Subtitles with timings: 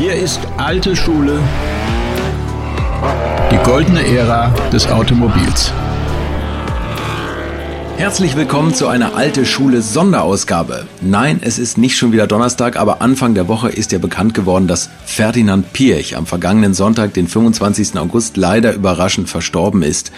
[0.00, 1.38] Hier ist alte Schule,
[3.52, 5.74] die goldene Ära des Automobils.
[7.98, 10.86] Herzlich willkommen zu einer alte Schule Sonderausgabe.
[11.02, 14.66] Nein, es ist nicht schon wieder Donnerstag, aber Anfang der Woche ist ja bekannt geworden,
[14.66, 17.98] dass Ferdinand Pirch am vergangenen Sonntag, den 25.
[17.98, 20.12] August, leider überraschend verstorben ist.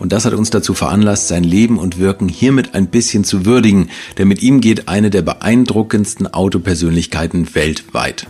[0.00, 3.88] Und das hat uns dazu veranlasst, sein Leben und Wirken hiermit ein bisschen zu würdigen,
[4.18, 8.26] denn mit ihm geht eine der beeindruckendsten Autopersönlichkeiten weltweit.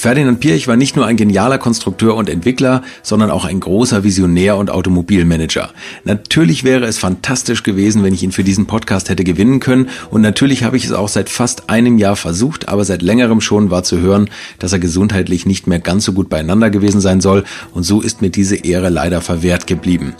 [0.00, 4.56] Ferdinand Pirch war nicht nur ein genialer Konstrukteur und Entwickler, sondern auch ein großer Visionär
[4.56, 5.74] und Automobilmanager.
[6.04, 10.22] Natürlich wäre es fantastisch gewesen, wenn ich ihn für diesen Podcast hätte gewinnen können und
[10.22, 13.82] natürlich habe ich es auch seit fast einem Jahr versucht, aber seit längerem schon war
[13.82, 17.82] zu hören, dass er gesundheitlich nicht mehr ganz so gut beieinander gewesen sein soll und
[17.82, 20.14] so ist mir diese Ehre leider verwehrt geblieben.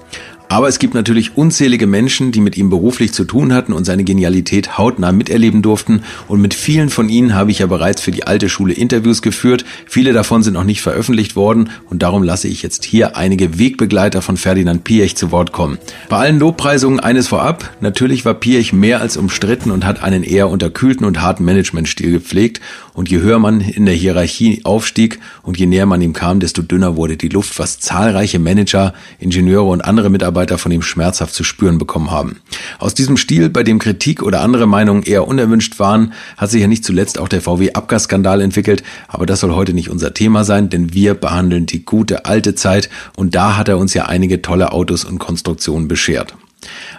[0.50, 4.02] Aber es gibt natürlich unzählige Menschen, die mit ihm beruflich zu tun hatten und seine
[4.02, 6.02] Genialität hautnah miterleben durften.
[6.26, 9.64] Und mit vielen von ihnen habe ich ja bereits für die alte Schule Interviews geführt.
[9.86, 14.23] Viele davon sind noch nicht veröffentlicht worden und darum lasse ich jetzt hier einige Wegbegleiter
[14.23, 15.78] von Ferdinand Piech zu Wort kommen.
[16.09, 17.71] Bei allen Lobpreisungen eines vorab.
[17.80, 22.60] Natürlich war Piech mehr als umstritten und hat einen eher unterkühlten und harten Managementstil gepflegt.
[22.93, 26.60] Und je höher man in der Hierarchie aufstieg und je näher man ihm kam, desto
[26.60, 31.35] dünner wurde die Luft, was zahlreiche Manager, Ingenieure und andere Mitarbeiter Mitarbeiter von ihm schmerzhaft
[31.35, 32.41] zu spüren bekommen haben.
[32.79, 36.66] Aus diesem Stil, bei dem Kritik oder andere Meinungen eher unerwünscht waren, hat sich ja
[36.66, 40.95] nicht zuletzt auch der VW-Abgasskandal entwickelt, aber das soll heute nicht unser Thema sein, denn
[40.95, 45.05] wir behandeln die gute alte Zeit und da hat er uns ja einige tolle Autos
[45.05, 46.35] und Konstruktionen beschert.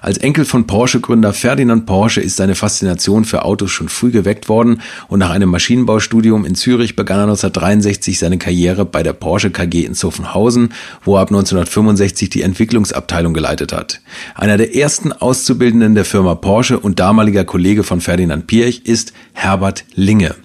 [0.01, 4.81] Als Enkel von Porsche-Gründer Ferdinand Porsche ist seine Faszination für Autos schon früh geweckt worden
[5.07, 9.85] und nach einem Maschinenbaustudium in Zürich begann er 1963 seine Karriere bei der Porsche KG
[9.85, 10.73] in Zuffenhausen,
[11.03, 14.01] wo er ab 1965 die Entwicklungsabteilung geleitet hat.
[14.33, 19.85] Einer der ersten Auszubildenden der Firma Porsche und damaliger Kollege von Ferdinand Pirch ist Herbert
[19.93, 20.35] Linge.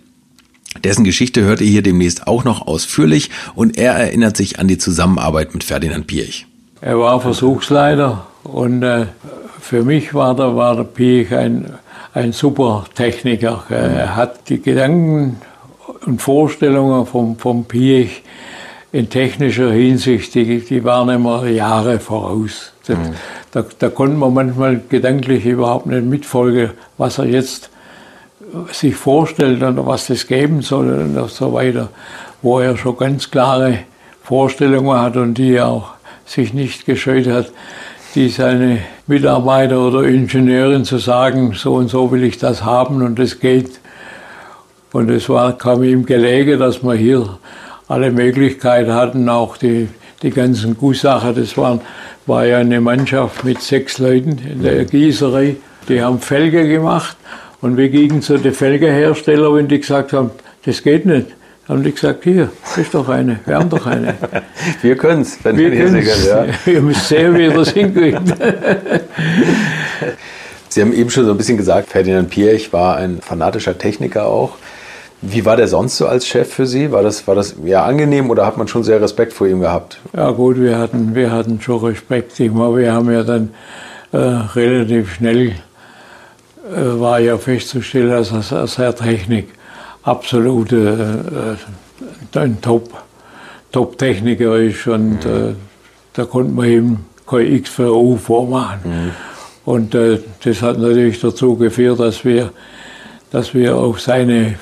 [0.84, 4.76] Dessen Geschichte hört ihr hier demnächst auch noch ausführlich und er erinnert sich an die
[4.76, 6.46] Zusammenarbeit mit Ferdinand Pirch.
[6.82, 9.06] Er war Versuchsleiter und äh,
[9.60, 11.74] für mich war der, war der Piech ein,
[12.14, 13.64] ein super Techniker.
[13.68, 15.40] Er hat die Gedanken
[16.06, 18.22] und Vorstellungen vom, vom Piech
[18.92, 22.72] in technischer Hinsicht, die, die waren immer Jahre voraus.
[22.86, 23.14] Das, mhm.
[23.50, 27.70] da, da konnte man manchmal gedanklich überhaupt nicht mitfolgen, was er jetzt
[28.70, 31.88] sich vorstellt und was das geben soll und so weiter,
[32.42, 33.80] wo er schon ganz klare
[34.22, 35.90] Vorstellungen hat und die er auch
[36.24, 37.52] sich nicht gescheut hat,
[38.16, 43.18] die seine Mitarbeiter oder Ingenieurin zu sagen, so und so will ich das haben und
[43.18, 43.78] das geht.
[44.92, 47.38] Und es war, kam ihm gelegen, dass wir hier
[47.88, 49.88] alle Möglichkeiten hatten, auch die,
[50.22, 51.82] die ganzen Gussacher, das waren,
[52.24, 55.56] war ja eine Mannschaft mit sechs Leuten in der Gießerei,
[55.86, 57.18] die haben Felge gemacht
[57.60, 60.30] und wir gingen zu den Felgeherstellern, wenn die gesagt haben,
[60.64, 61.35] das geht nicht
[61.68, 64.14] haben die gesagt, hier, ist doch eine, wir haben doch eine.
[64.82, 66.26] wir können es, wenn wir können es.
[66.26, 66.46] Ja.
[66.66, 68.22] Ihr müsst sehen, wie ihr das hinkriegt.
[70.68, 74.58] Sie haben eben schon so ein bisschen gesagt, Ferdinand Piech war ein fanatischer Techniker auch.
[75.22, 76.92] Wie war der sonst so als Chef für Sie?
[76.92, 79.98] War das, war das ja angenehm oder hat man schon sehr Respekt vor ihm gehabt?
[80.14, 82.38] Ja gut, wir hatten, wir hatten schon Respekt.
[82.38, 83.50] Ich meine, wir haben ja dann
[84.12, 85.54] äh, relativ schnell, äh,
[86.74, 89.55] war ja festzustellen, dass er sehr Technik
[90.06, 91.56] absolute
[92.34, 92.90] äh, ein Top,
[93.72, 95.30] Top-Techniker ist und mhm.
[95.30, 95.54] äh,
[96.14, 98.80] da konnte man ihm kein XVO vormachen.
[98.84, 99.10] Mhm.
[99.64, 102.52] Und äh, das hat natürlich dazu geführt, dass wir,
[103.32, 104.54] dass wir auf seine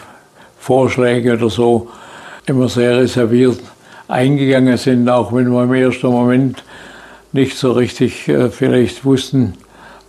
[0.59, 1.88] Vorschläge oder so
[2.47, 3.61] immer sehr reserviert
[4.09, 6.65] eingegangen sind, auch wenn wir im ersten Moment
[7.32, 9.55] nicht so richtig äh, vielleicht wussten,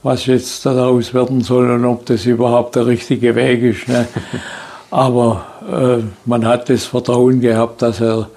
[0.02, 3.88] was jetzt daraus werden soll und ob das überhaupt der richtige Weg ist.
[3.90, 4.08] Ne?
[4.96, 8.30] Aber äh, man hat das Vertrauen gehabt, dass er,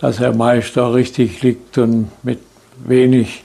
[0.00, 2.38] dass er Meister richtig liegt und mit
[2.86, 3.42] wenig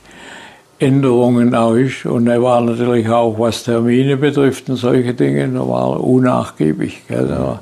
[0.77, 2.05] Änderungen auch ist.
[2.05, 7.07] Und er war natürlich auch, was Termine betrifft und solche Dinge, er war unnachgiebig.
[7.07, 7.31] Gell.
[7.31, 7.59] Er,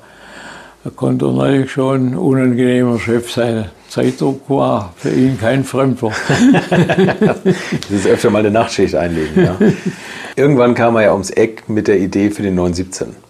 [0.83, 3.69] er konnte natürlich schon ein unangenehmer Chef sein.
[3.87, 6.15] Zeitdruck war für ihn kein Fremdwort.
[6.69, 9.41] das ist öfter mal eine Nachtschicht einlegen.
[9.41, 9.57] Ja.
[10.35, 13.26] Irgendwann kam er ja ums Eck mit der Idee für den 917.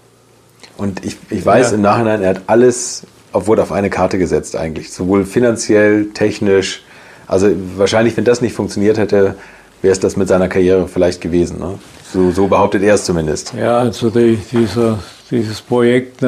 [0.77, 1.75] Und ich, ich weiß ja.
[1.75, 4.91] im Nachhinein, er hat alles wurde auf eine Karte gesetzt eigentlich.
[4.91, 6.83] Sowohl finanziell, technisch.
[7.27, 9.35] Also wahrscheinlich, wenn das nicht funktioniert hätte,
[9.81, 11.59] wäre es das mit seiner Karriere vielleicht gewesen.
[11.59, 11.77] Ne?
[12.11, 13.53] So, so, behauptet er es zumindest.
[13.53, 16.23] Ja, also die, dieser, dieses Projekt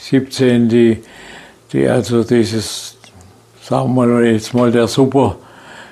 [0.00, 1.02] 17, die,
[1.72, 2.96] die also dieses,
[3.62, 5.36] sagen wir mal jetzt mal der super,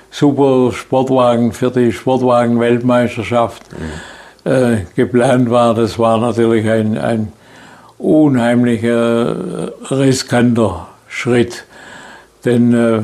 [0.09, 4.51] super Sportwagen für die Sportwagen-Weltmeisterschaft mhm.
[4.51, 7.31] äh, geplant war, das war natürlich ein, ein
[7.99, 11.65] unheimlicher, riskanter Schritt.
[12.45, 13.03] Denn äh,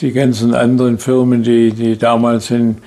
[0.00, 2.78] die ganzen anderen Firmen, die, die damals in,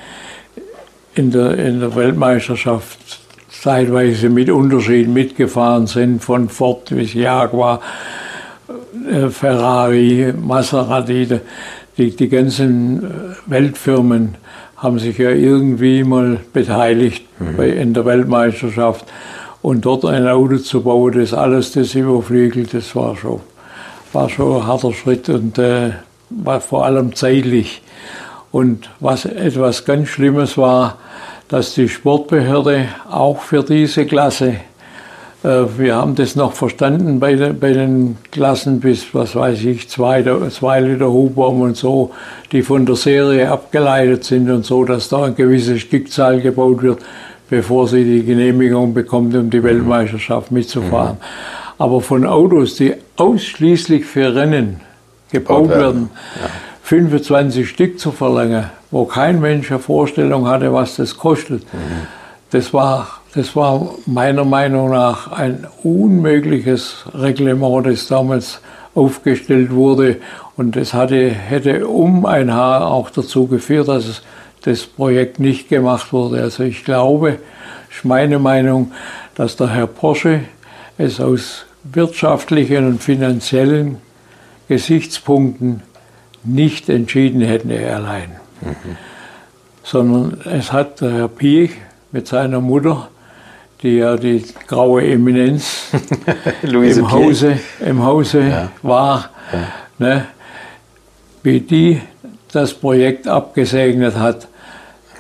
[1.13, 3.19] in, der, in der Weltmeisterschaft
[3.49, 7.81] zeitweise mit Unterschied mitgefahren sind, von Ford bis Jaguar,
[9.09, 11.39] äh, Ferrari, Maserati,
[11.97, 13.07] die, die ganzen äh,
[13.45, 14.35] Weltfirmen
[14.77, 17.57] haben sich ja irgendwie mal beteiligt mhm.
[17.57, 19.05] bei, in der Weltmeisterschaft.
[19.61, 23.41] Und dort ein Auto zu bauen, das alles das überflügelt, das war schon,
[24.11, 25.91] war schon ein harter Schritt und äh,
[26.29, 27.81] war vor allem zeitlich.
[28.51, 30.97] Und was etwas ganz Schlimmes war,
[31.47, 34.55] dass die Sportbehörde auch für diese Klasse,
[35.43, 39.89] äh, wir haben das noch verstanden bei, de, bei den Klassen bis, was weiß ich,
[39.89, 42.11] zwei, zwei Liter Hubraum und so,
[42.51, 46.99] die von der Serie abgeleitet sind und so, dass da eine gewisse Stückzahl gebaut wird,
[47.51, 51.17] bevor sie die Genehmigung bekommt, um die Weltmeisterschaft mitzufahren.
[51.17, 51.77] Mhm.
[51.77, 54.79] Aber von Autos, die ausschließlich für Rennen
[55.31, 56.09] gebaut werden,
[56.41, 56.47] ja.
[56.83, 62.07] 25 Stück zu verlangen, wo kein Mensch eine Vorstellung hatte, was das kostet, mhm.
[62.51, 68.61] das, war, das war meiner Meinung nach ein unmögliches Reglement, das damals
[68.95, 70.17] aufgestellt wurde.
[70.55, 74.21] Und das hatte, hätte um ein Haar auch dazu geführt, dass
[74.63, 76.41] das Projekt nicht gemacht wurde.
[76.41, 77.39] Also ich glaube,
[77.89, 78.91] ist meine Meinung,
[79.35, 80.41] dass der Herr Porsche
[80.97, 83.97] es aus wirtschaftlichen und finanziellen
[84.67, 85.81] Gesichtspunkten
[86.43, 88.31] nicht entschieden hätte allein.
[88.61, 88.97] Mhm.
[89.83, 91.71] Sondern es hat der Herr Piech
[92.11, 93.09] mit seiner Mutter,
[93.81, 95.87] die ja die graue Eminenz
[96.61, 98.71] im, Hause, im Hause ja.
[98.83, 99.67] war, ja.
[99.97, 100.25] Ne,
[101.43, 102.01] wie die
[102.51, 104.47] das Projekt abgesegnet hat,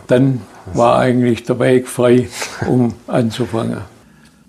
[0.07, 0.41] dann
[0.73, 2.27] war eigentlich der Weg frei,
[2.67, 3.81] um anzufangen.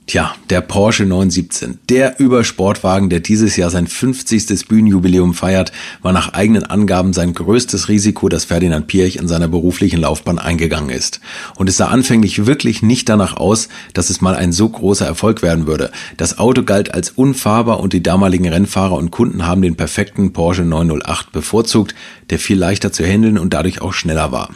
[0.09, 4.67] Tja, der Porsche 917, der Übersportwagen, der dieses Jahr sein 50.
[4.67, 5.71] Bühnenjubiläum feiert,
[6.03, 10.91] war nach eigenen Angaben sein größtes Risiko, das Ferdinand Piech in seiner beruflichen Laufbahn eingegangen
[10.91, 11.21] ist.
[11.55, 15.41] Und es sah anfänglich wirklich nicht danach aus, dass es mal ein so großer Erfolg
[15.41, 15.93] werden würde.
[16.17, 20.65] Das Auto galt als unfahrbar und die damaligen Rennfahrer und Kunden haben den perfekten Porsche
[20.65, 21.95] 908 bevorzugt,
[22.29, 24.51] der viel leichter zu handeln und dadurch auch schneller war.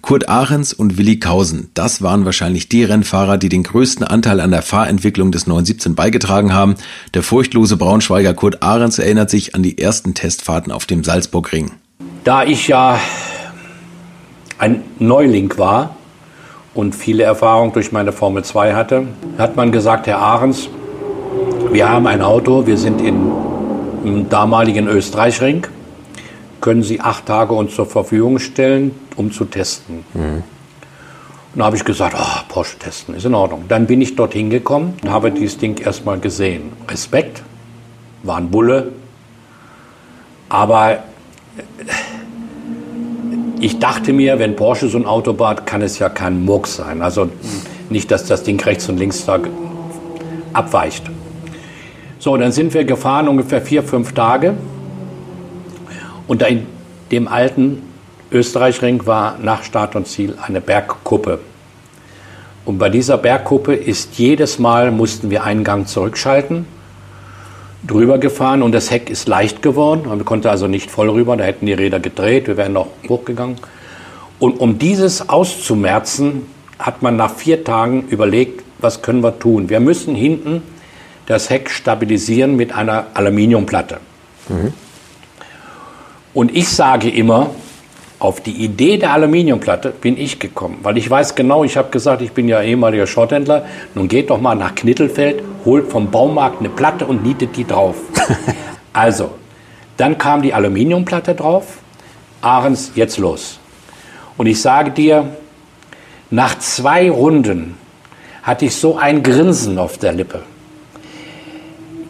[0.00, 4.50] Kurt Ahrens und Willi Kausen, das waren wahrscheinlich die Rennfahrer, die den größten Anteil an
[4.50, 6.74] der Fahrentwicklung des 917 beigetragen haben.
[7.14, 11.72] Der furchtlose Braunschweiger Kurt Ahrens erinnert sich an die ersten Testfahrten auf dem Salzburgring.
[12.24, 12.98] Da ich ja
[14.58, 15.96] ein Neuling war
[16.74, 19.06] und viele Erfahrung durch meine Formel 2 hatte,
[19.38, 20.68] hat man gesagt, Herr Ahrens,
[21.70, 23.30] wir haben ein Auto, wir sind in,
[24.04, 25.66] im damaligen Österreichring
[26.62, 30.04] können Sie acht Tage uns zur Verfügung stellen, um zu testen.
[30.14, 30.42] Mhm.
[31.54, 33.64] Und da habe ich gesagt, oh, Porsche testen ist in Ordnung.
[33.68, 36.72] Dann bin ich dorthin gekommen und habe dieses Ding erstmal gesehen.
[36.88, 37.42] Respekt,
[38.22, 38.92] war ein Bulle,
[40.48, 41.02] aber
[43.60, 47.02] ich dachte mir, wenn Porsche so ein Auto baut, kann es ja kein Murks sein.
[47.02, 47.28] Also
[47.90, 49.38] nicht, dass das Ding rechts und links da
[50.54, 51.04] abweicht.
[52.18, 54.54] So, dann sind wir gefahren ungefähr vier, fünf Tage.
[56.26, 56.66] Und in
[57.10, 57.82] dem alten
[58.30, 61.40] Österreichring war nach Start und Ziel eine Bergkuppe.
[62.64, 66.64] Und bei dieser Bergkuppe ist jedes Mal, mussten wir einen Gang zurückschalten,
[67.86, 70.02] drüber gefahren und das Heck ist leicht geworden.
[70.06, 73.56] Man konnte also nicht voll rüber, da hätten die Räder gedreht, wir wären noch hochgegangen.
[74.38, 76.46] Und um dieses auszumerzen,
[76.78, 79.70] hat man nach vier Tagen überlegt, was können wir tun.
[79.70, 80.62] Wir müssen hinten
[81.26, 83.98] das Heck stabilisieren mit einer Aluminiumplatte.
[84.48, 84.72] Mhm.
[86.34, 87.50] Und ich sage immer,
[88.18, 92.22] auf die Idee der Aluminiumplatte bin ich gekommen, weil ich weiß genau, ich habe gesagt,
[92.22, 96.68] ich bin ja ehemaliger Schrotthändler, nun geht doch mal nach Knittelfeld, holt vom Baumarkt eine
[96.68, 97.96] Platte und nietet die drauf.
[98.92, 99.32] also,
[99.96, 101.78] dann kam die Aluminiumplatte drauf,
[102.40, 103.58] Ahrens, jetzt los.
[104.36, 105.36] Und ich sage dir,
[106.30, 107.76] nach zwei Runden
[108.42, 110.42] hatte ich so ein Grinsen auf der Lippe.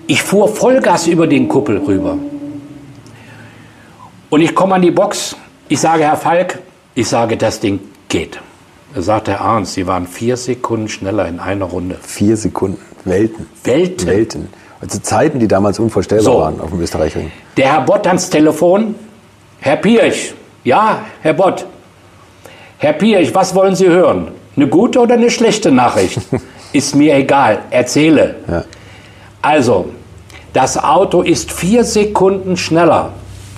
[0.06, 2.18] Ich fuhr Vollgas über den Kuppel rüber.
[4.32, 5.36] Und ich komme an die Box.
[5.68, 6.58] Ich sage, Herr Falk,
[6.94, 8.40] ich sage, das Ding geht.
[8.94, 11.98] Da sagt Herr Arns, Sie waren vier Sekunden schneller in einer Runde.
[12.00, 12.80] Vier Sekunden.
[13.04, 13.46] Welten.
[13.62, 14.06] Welten.
[14.06, 14.48] Welten.
[14.80, 16.38] Also Zeiten, die damals unvorstellbar so.
[16.38, 17.30] waren auf dem Österreichring.
[17.58, 18.94] Der Herr Bott ans Telefon.
[19.60, 20.32] Herr Pirch.
[20.64, 21.66] Ja, Herr Bott.
[22.78, 24.28] Herr Pirch, was wollen Sie hören?
[24.56, 26.18] Eine gute oder eine schlechte Nachricht?
[26.72, 27.58] ist mir egal.
[27.68, 28.36] Erzähle.
[28.48, 28.64] Ja.
[29.42, 29.90] Also,
[30.54, 33.10] das Auto ist vier Sekunden schneller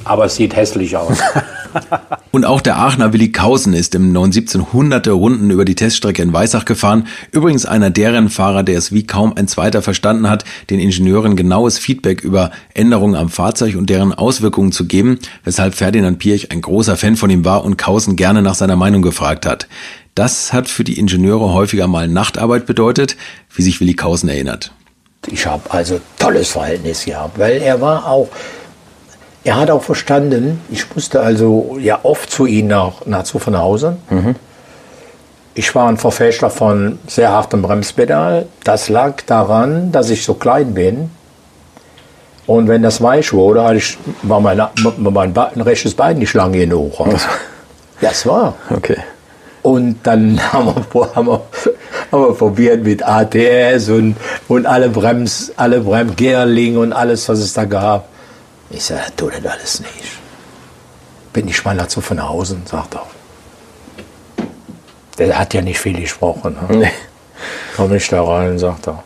[0.04, 1.18] aber es sieht hässlich aus.
[2.30, 6.32] Und auch der Aachener Willi Kausen ist im 917 hunderte Runden über die Teststrecke in
[6.32, 7.06] Weissach gefahren.
[7.30, 11.78] Übrigens einer der Rennfahrer, der es wie kaum ein zweiter verstanden hat, den Ingenieuren genaues
[11.78, 16.96] Feedback über Änderungen am Fahrzeug und deren Auswirkungen zu geben, weshalb Ferdinand Pirch ein großer
[16.96, 19.68] Fan von ihm war und Kausen gerne nach seiner Meinung gefragt hat.
[20.14, 23.16] Das hat für die Ingenieure häufiger mal Nachtarbeit bedeutet,
[23.54, 24.72] wie sich Willi Kausen erinnert.
[25.26, 28.28] Ich habe also tolles Verhältnis gehabt, weil er war auch
[29.44, 33.98] er hat auch verstanden, ich musste also ja oft zu ihm nach, nach Zuffenhausen.
[34.08, 34.34] Mhm.
[35.54, 38.46] Ich war ein Verfechter von sehr hartem Bremspedal.
[38.64, 41.10] Das lag daran, dass ich so klein bin.
[42.46, 44.60] Und wenn das weich wurde, hatte ich, war mein,
[44.96, 46.98] mein, mein rechtes Bein nicht lang genug.
[47.00, 47.26] Also,
[48.00, 48.54] das war.
[48.70, 48.96] Okay.
[49.62, 51.42] Und dann haben wir, haben wir,
[52.10, 54.16] haben wir probiert mit ATS und,
[54.48, 58.08] und alle Brems, alle Bremsgerling und alles, was es da gab.
[58.70, 60.18] Ich sage, tu das alles nicht.
[61.32, 63.06] Bin ich mal dazu von Hause, sagt er.
[65.18, 66.56] Der hat ja nicht viel gesprochen.
[66.68, 66.76] Ne?
[66.76, 66.92] Nee.
[67.76, 69.02] Komm ich da rein, sagt er.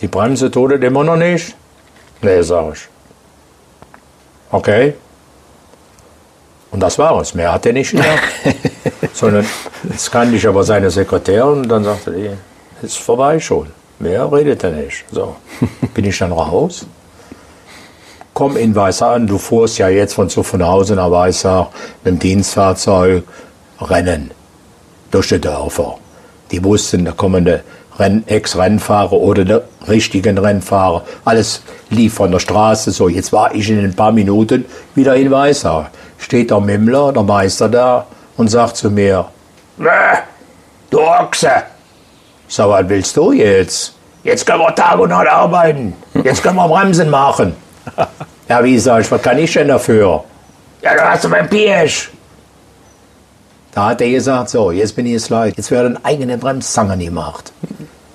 [0.00, 1.54] Die Bremse tut es immer noch nicht?
[2.22, 2.88] Nee, sag ich.
[4.50, 4.94] Okay.
[6.70, 7.34] Und das war es.
[7.34, 8.22] Mehr hat er nicht gesagt.
[9.12, 9.46] Sondern
[9.88, 12.30] jetzt kannte ich aber seine Sekretärin und dann sagte die,
[12.84, 13.70] ist vorbei schon.
[13.98, 15.04] Mehr redet er nicht.
[15.10, 15.36] So.
[15.94, 16.86] Bin ich dann raus
[18.38, 21.66] komm in an, du fuhrst ja jetzt von Zuffenhausen nach Weißach
[22.04, 23.24] mit dem Dienstfahrzeug
[23.80, 24.30] Rennen
[25.10, 25.96] durch die Dörfer.
[26.52, 27.58] Die wussten, da kommen die
[28.26, 29.58] Ex-Rennfahrer oder die
[29.90, 31.02] richtigen Rennfahrer.
[31.24, 33.08] Alles lief von der Straße so.
[33.08, 35.86] Jetzt war ich in ein paar Minuten wieder in Weißach.
[36.18, 39.26] Steht der Mimmler, der Meister da und sagt zu mir,
[40.90, 41.64] du Ochse,
[42.46, 43.94] so was willst du jetzt?
[44.22, 45.92] Jetzt können wir Tag und Nacht arbeiten.
[46.22, 47.56] Jetzt können wir Bremsen machen.
[48.48, 50.24] Ja, wie sag ich, was kann ich denn dafür?
[50.82, 52.10] Ja, du hast mein Pirsch.
[53.72, 55.54] Da hat er gesagt, so, jetzt bin ich es leid.
[55.56, 57.52] Jetzt werden eigene Bremszangen gemacht.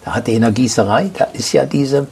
[0.03, 2.07] Da hat er in der Gießerei, da ist ja diese...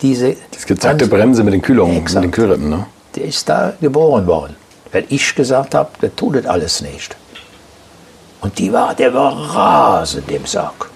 [0.00, 2.24] diese das gezackte Bremse mit den Kühlungen, Exakt.
[2.24, 2.86] mit den Kühlrippen, ne?
[3.14, 4.56] Der ist da geboren worden.
[4.92, 7.16] Weil ich gesagt habe, der tut das alles nicht.
[8.40, 10.90] Und die war, der war rasend im Sack.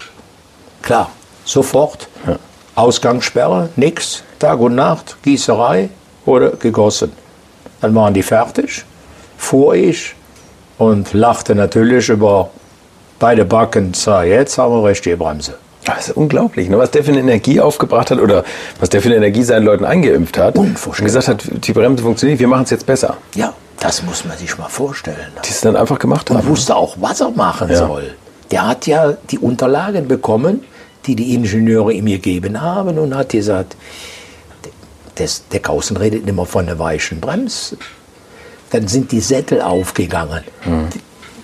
[0.83, 1.11] Klar,
[1.45, 2.09] sofort.
[2.27, 2.37] Ja.
[2.75, 4.23] Ausgangssperre, nix.
[4.39, 5.89] Tag und Nacht, Gießerei,
[6.27, 7.13] wurde gegossen.
[7.81, 8.85] Dann waren die fertig,
[9.37, 10.15] fuhr ich
[10.79, 12.51] und lachte natürlich über
[13.19, 15.55] beide Backen, sah, jetzt haben wir richtige Bremse.
[15.85, 16.79] Das ist unglaublich, ne?
[16.79, 18.45] was der für eine Energie aufgebracht hat oder
[18.81, 20.57] was der für eine Energie seinen Leuten eingeimpft hat.
[20.57, 23.17] Und gesagt hat, die Bremse funktioniert, wir machen es jetzt besser.
[23.37, 25.33] Ja, das muss man sich mal vorstellen.
[25.45, 26.41] Die es dann einfach gemacht haben.
[26.41, 27.77] Und wusste auch, was er machen ja.
[27.77, 28.15] soll.
[28.51, 30.65] Der hat ja die Unterlagen bekommen,
[31.07, 33.77] die die Ingenieure ihm gegeben haben und hat gesagt,
[35.17, 37.77] das, der Kausen redet immer von einer weichen Bremse.
[38.71, 40.45] Dann sind die Sättel aufgegangen.
[40.65, 40.89] Mhm.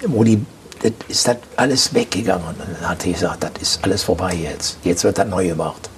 [0.07, 0.45] Wo die,
[0.83, 2.47] das ist das alles weggegangen.
[2.47, 4.79] Und dann hat er gesagt, das ist alles vorbei jetzt.
[4.85, 5.88] Jetzt wird das neu gemacht.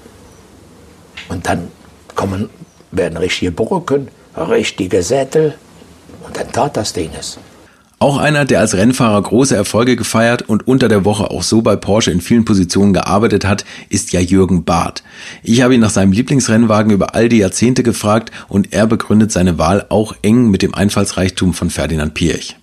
[1.28, 1.70] Und dann
[2.14, 2.50] kommen,
[2.90, 5.54] werden richtige Brücken, richtige Sättel.
[6.24, 7.38] Und dann tat das Ding es.
[8.04, 11.74] Auch einer, der als Rennfahrer große Erfolge gefeiert und unter der Woche auch so bei
[11.74, 15.02] Porsche in vielen Positionen gearbeitet hat, ist ja Jürgen Barth.
[15.42, 19.56] Ich habe ihn nach seinem Lieblingsrennwagen über all die Jahrzehnte gefragt und er begründet seine
[19.56, 22.58] Wahl auch eng mit dem Einfallsreichtum von Ferdinand Piech.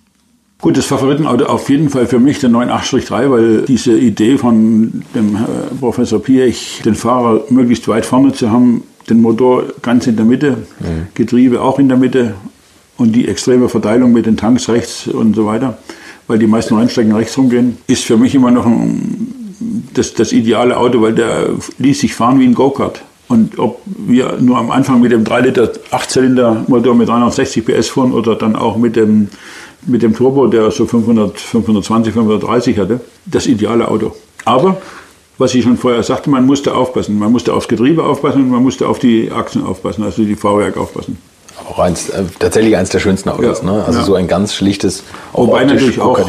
[0.60, 5.34] Gut, das Favoritenauto auf jeden Fall für mich der 98-3, weil diese Idee von dem
[5.34, 5.38] äh,
[5.80, 10.58] Professor Piech, den Fahrer möglichst weit vorne zu haben, den Motor ganz in der Mitte,
[10.78, 11.08] mhm.
[11.14, 12.34] Getriebe auch in der Mitte
[12.96, 15.78] und die extreme Verteilung mit den Tanks rechts und so weiter,
[16.26, 20.76] weil die meisten Rennstrecken rechts rumgehen, ist für mich immer noch ein, das, das ideale
[20.76, 23.02] Auto, weil der ließ sich fahren wie ein Go-Kart.
[23.28, 28.12] Und ob wir nur am Anfang mit dem 3 Liter 8-Zylinder-Motor mit 360 PS fahren
[28.12, 29.28] oder dann auch mit dem,
[29.86, 34.14] mit dem Turbo, der so 500, 520, 530 hatte, das ideale Auto.
[34.44, 34.82] Aber,
[35.38, 37.18] was ich schon vorher sagte, man musste aufpassen.
[37.18, 40.76] Man musste aufs Getriebe aufpassen und man musste auf die Achsen aufpassen, also die Fahrwerk
[40.76, 41.16] aufpassen.
[41.68, 43.84] Auch eins, äh, tatsächlich eins der schönsten Autos, ja, ne?
[43.86, 44.04] Also ja.
[44.04, 45.02] so ein ganz schlichtes,
[45.32, 46.22] auch Wobei natürlich auch äh,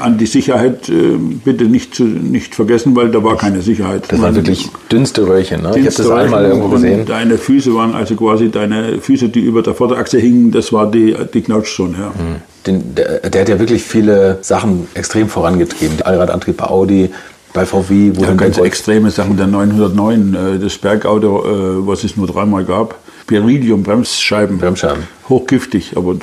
[0.00, 4.04] an die Sicherheit äh, bitte nicht, zu, nicht vergessen, weil da war keine Sicherheit.
[4.08, 5.70] Das waren wirklich dünnste Röhrchen, ne?
[5.76, 7.06] Ich habe das einmal irgendwo gesehen.
[7.06, 11.16] Deine Füße waren also quasi deine Füße, die über der Vorderachse hingen, das war die,
[11.32, 12.08] die Knautschzone, ja.
[12.08, 12.36] Mhm.
[12.66, 16.02] Den, der, der, hat ja wirklich viele Sachen extrem vorangetrieben.
[16.02, 17.08] Allradantrieb bei Audi,
[17.54, 18.12] bei VW.
[18.14, 19.36] Wo ja, ganz extreme Sachen.
[19.36, 22.96] Der 909, äh, das Bergauto, äh, was es nur dreimal gab.
[23.30, 24.58] Beryllium-Bremsscheiben.
[24.58, 25.04] Bremsscheiben.
[25.28, 26.16] Hochgiftig, aber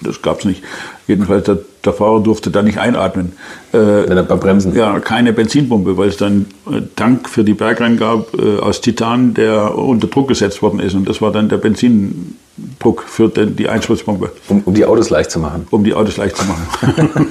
[0.00, 0.64] das gab es nicht.
[1.06, 3.32] Jedenfalls, der, der, Fahrer durfte da nicht einatmen.
[3.72, 4.74] Äh, Wenn er beim Bremsen?
[4.74, 9.32] Ja, keine Benzinpumpe, weil es dann einen Tank für die Bergrennen gab äh, aus Titan,
[9.34, 10.94] der unter Druck gesetzt worden ist.
[10.94, 12.36] Und das war dann der Benzin,
[12.78, 14.32] Puck für den, die Einspritzpumpe.
[14.48, 15.66] Um, um, die Autos leicht zu machen.
[15.70, 16.66] Um die Autos leicht zu machen.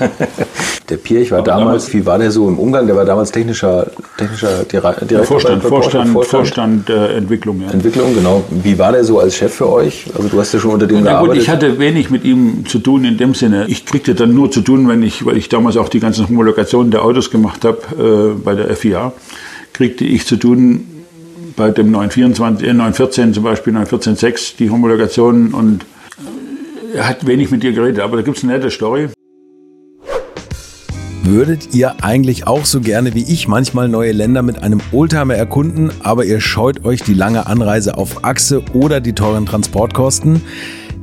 [0.89, 2.88] der Pirch war damals, damals, wie war der so im Umgang?
[2.88, 5.24] Der war damals technischer, technischer Direktor.
[5.24, 7.62] Vorstand, Vorstand, Vorstand, Vorstand äh, Entwicklung.
[7.62, 7.71] Ja.
[7.71, 8.43] Entwicklung, genau.
[8.50, 10.05] Wie war der so als Chef für euch?
[10.15, 11.36] Also du hast ja schon unter dem ja, gearbeitet.
[11.36, 13.65] Gut, ich hatte wenig mit ihm zu tun in dem Sinne.
[13.67, 16.91] Ich kriegte dann nur zu tun, wenn ich, weil ich damals auch die ganzen Homologationen
[16.91, 19.13] der Autos gemacht habe äh, bei der FIA,
[19.74, 20.99] kriegte ich zu tun
[21.59, 25.83] bei dem 924, äh, 914 zum Beispiel, 914.6, die Homologation und
[26.93, 29.09] äh, er hat wenig mit dir geredet, aber da gibt es eine nette Story.
[31.23, 35.91] Würdet ihr eigentlich auch so gerne wie ich manchmal neue Länder mit einem Oldtimer erkunden,
[36.01, 40.41] aber ihr scheut euch die lange Anreise auf Achse oder die teuren Transportkosten?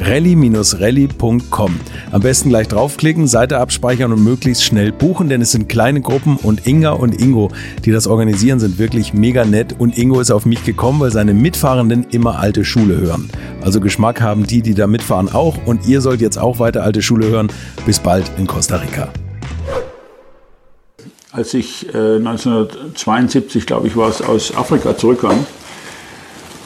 [0.00, 1.80] rally-rally.com.
[2.12, 6.36] Am besten gleich draufklicken, Seite abspeichern und möglichst schnell buchen, denn es sind kleine Gruppen
[6.36, 7.50] und Inga und Ingo,
[7.84, 11.34] die das organisieren, sind wirklich mega nett und Ingo ist auf mich gekommen, weil seine
[11.34, 13.30] Mitfahrenden immer alte Schule hören.
[13.62, 17.02] Also Geschmack haben die, die da mitfahren auch und ihr sollt jetzt auch weiter alte
[17.02, 17.48] Schule hören.
[17.86, 19.08] Bis bald in Costa Rica.
[21.32, 25.44] Als ich äh, 1972, glaube ich, war es, aus Afrika zurückkam,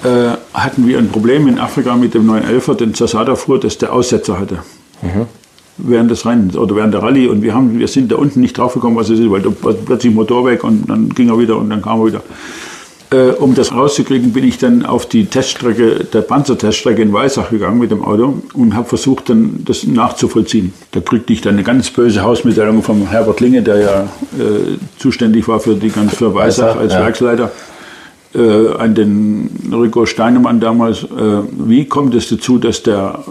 [0.04, 0.32] äh,
[0.64, 4.38] hatten wir ein Problem in Afrika mit dem 911er, den Zasada fuhr, dass der Aussetzer
[4.38, 4.58] hatte.
[5.02, 5.26] Mhm.
[5.78, 7.28] Während des Rennens oder während der Rallye.
[7.28, 9.74] Und wir, haben, wir sind da unten nicht draufgekommen, was es ist, weil da war
[9.74, 12.22] plötzlich Motor weg und dann ging er wieder und dann kam er wieder.
[13.10, 17.78] Äh, um das rauszukriegen, bin ich dann auf die Teststrecke, der Panzerteststrecke in Weissach gegangen
[17.78, 20.74] mit dem Auto und habe versucht, dann das nachzuvollziehen.
[20.90, 25.48] Da kriegte ich dann eine ganz böse Hausmitteilung vom Herbert Linge, der ja äh, zuständig
[25.48, 27.00] war für die ganz für Weissach als ja.
[27.00, 27.50] Werksleiter
[28.34, 31.06] äh, an den Rico Steinemann damals, äh,
[31.52, 33.24] wie kommt es dazu, dass der,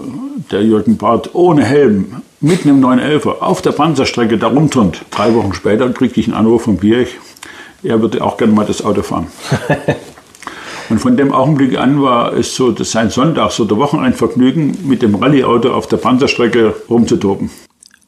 [0.52, 5.06] der Jürgen Barth ohne Helm mitten im 911er auf der Panzerstrecke da rumturnt.
[5.12, 7.10] Drei Wochen später kriegte ich einen Anruf von Birch,
[7.84, 9.28] er würde auch gerne mal das Auto fahren.
[10.90, 15.02] Und von dem Augenblick an war es so, dass sein Sonntag, so der Wochenendvergnügen, mit
[15.02, 17.50] dem Rallyeauto auf der Panzerstrecke rumzutoben.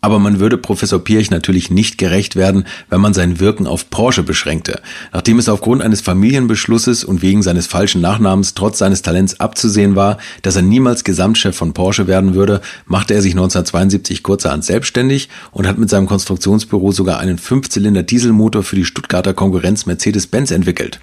[0.02, 4.24] Aber man würde Professor Pirch natürlich nicht gerecht werden, wenn man sein Wirken auf Porsche
[4.24, 4.82] beschränkte.
[5.12, 10.18] Nachdem es aufgrund eines Familienbeschlusses und wegen seines falschen Nachnamens trotz seines Talents abzusehen war,
[10.42, 15.68] dass er niemals Gesamtchef von Porsche werden würde, machte er sich 1972 kurzerhand selbstständig und
[15.68, 21.02] hat mit seinem Konstruktionsbüro sogar einen Fünfzylinder Dieselmotor für die Stuttgarter Konkurrenz Mercedes-Benz entwickelt.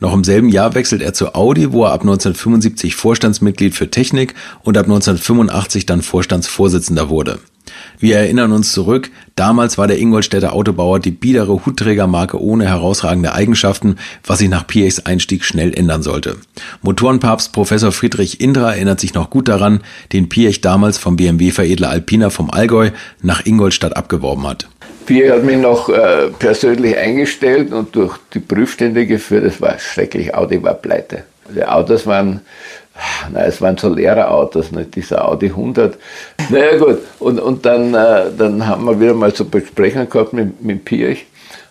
[0.00, 4.34] Noch im selben Jahr wechselt er zu Audi, wo er ab 1975 Vorstandsmitglied für Technik
[4.62, 7.38] und ab 1985 dann Vorstandsvorsitzender wurde.
[7.98, 13.96] Wir erinnern uns zurück, damals war der Ingolstädter Autobauer die biedere Hutträgermarke ohne herausragende Eigenschaften,
[14.24, 16.36] was sich nach Piechs Einstieg schnell ändern sollte.
[16.82, 19.80] Motorenpapst Professor Friedrich Indra erinnert sich noch gut daran,
[20.12, 22.90] den Piech damals vom BMW-Veredler Alpina vom Allgäu
[23.22, 24.68] nach Ingolstadt abgeworben hat.
[25.06, 29.44] Piech hat mich noch äh, persönlich eingestellt und durch die Prüfstände geführt.
[29.44, 30.34] Das war schrecklich.
[30.34, 31.24] Audi war pleite.
[31.54, 32.40] Die Autos waren
[33.32, 35.98] na, es waren so leere Autos, nicht dieser Audi 100.
[36.50, 40.62] Naja gut, und, und dann, äh, dann haben wir wieder mal so Besprechungen gehabt mit,
[40.62, 41.26] mit Pirch.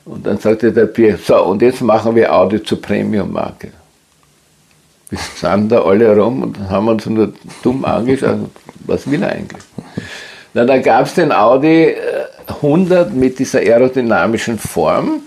[0.05, 3.69] Und dann sagte der Pirch, so, und jetzt machen wir Audi zur Premium-Marke.
[5.09, 8.49] Wir standen da alle rum und haben uns nur dumm angeschaut,
[8.85, 9.63] was will er eigentlich?
[10.53, 11.95] Na, da gab es den Audi
[12.47, 15.21] 100 äh, mit dieser aerodynamischen Form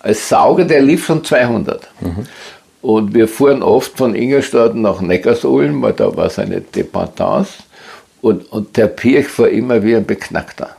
[0.00, 1.88] als Sauger, der lief schon 200.
[2.00, 2.26] Mhm.
[2.82, 7.52] Und wir fuhren oft von Ingolstadt nach Neckarsulm, weil da war seine Dependance.
[8.20, 10.76] Und, und der Pirch war immer wie ein Beknackter.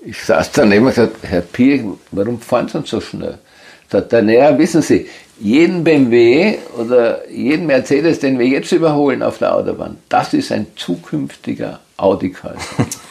[0.00, 3.38] Ich saß daneben und gesagt, Herr Pirch, warum fahren Sie so schnell?
[3.90, 5.06] Sagt er, naja, wissen Sie,
[5.40, 10.66] jeden BMW oder jeden Mercedes, den wir jetzt überholen auf der Autobahn, das ist ein
[10.76, 12.86] zukünftiger Audi-Käufer.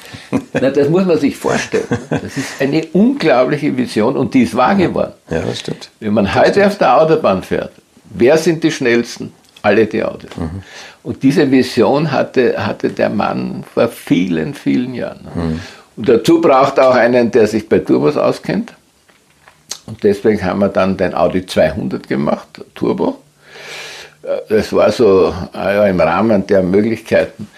[0.53, 1.85] Na, das muss man sich vorstellen.
[2.09, 5.13] Das ist eine unglaubliche Vision und die ist wahr geworden.
[5.29, 5.89] Ja, das stimmt.
[5.99, 7.71] Wenn man heute auf der Autobahn fährt,
[8.09, 9.33] Wer sind die schnellsten?
[9.61, 10.35] Alle die Autos.
[10.37, 10.63] Mhm.
[11.03, 15.27] Und diese Vision hatte, hatte der Mann vor vielen, vielen Jahren.
[15.33, 15.59] Mhm.
[15.97, 18.73] Und dazu braucht er auch einen, der sich bei Turbos auskennt.
[19.87, 23.19] Und deswegen haben wir dann den Audi 200 gemacht, Turbo.
[24.21, 27.56] Äh, das war so ja, im Rahmen der Möglichkeiten, äh,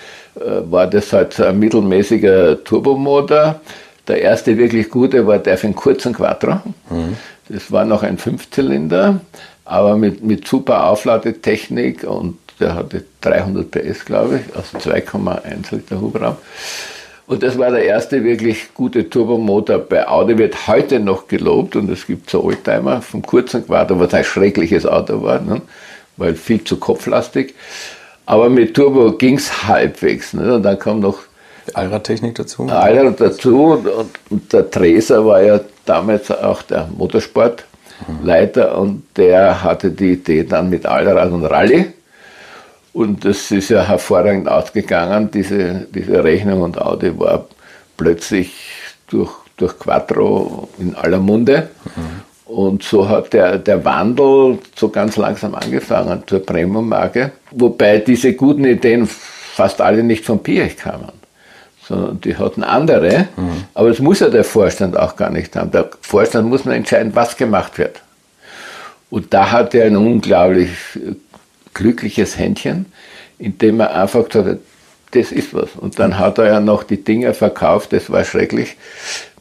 [0.69, 3.61] war das halt so ein mittelmäßiger Turbomotor.
[4.07, 6.61] Der erste wirklich gute war der für einen kurzen Quattro.
[6.89, 7.17] Mhm.
[7.49, 9.21] Das war noch ein Fünfzylinder
[9.69, 16.01] aber mit, mit super Aufladetechnik und der hatte 300 PS, glaube ich, also 2,1 Liter
[16.01, 16.37] Hubraum.
[17.27, 19.77] Und das war der erste wirklich gute Turbomotor.
[19.77, 24.11] Bei Audi wird heute noch gelobt und es gibt so Oldtimer vom kurzen Quadro, was
[24.15, 25.61] ein schreckliches Auto war, ne?
[26.17, 27.53] weil viel zu kopflastig.
[28.29, 30.33] Aber mit Turbo ging es halbwegs.
[30.33, 30.53] Ne?
[30.53, 31.17] Und dann kam noch
[31.73, 32.67] Allradtechnik dazu.
[32.69, 33.87] Allrad dazu und,
[34.29, 37.65] und, der Treser war ja damals auch der Motorsport
[38.23, 41.87] Leiter und der hatte die Idee dann mit Allrad und Rallye.
[42.93, 47.47] Und das ist ja hervorragend ausgegangen, diese, diese Rechnung und Audi war
[47.97, 48.53] plötzlich
[49.07, 51.69] durch, durch Quattro in aller Munde.
[51.95, 52.28] Mhm.
[52.49, 58.65] Und so hat der, der Wandel so ganz langsam angefangen zur Premium-Marke, wobei diese guten
[58.65, 61.11] Ideen fast alle nicht von Piech kamen
[61.89, 63.27] sondern die hatten andere.
[63.35, 63.65] Mhm.
[63.73, 65.71] Aber das muss ja der Vorstand auch gar nicht haben.
[65.71, 68.01] Der Vorstand muss nur entscheiden, was gemacht wird.
[69.09, 70.69] Und da hat er ein unglaublich
[71.73, 72.85] glückliches Händchen,
[73.39, 74.57] indem er einfach gesagt hat,
[75.11, 75.69] das ist was.
[75.75, 78.75] Und dann hat er ja noch die Dinger verkauft, das war schrecklich.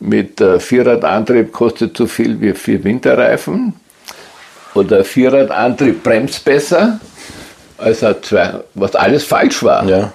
[0.00, 3.74] Mit äh, Vierradantrieb kostet so viel wie vier Winterreifen.
[4.74, 7.00] Oder Vierradantrieb bremst besser
[7.78, 9.88] als zwei, was alles falsch war.
[9.88, 10.12] Ja.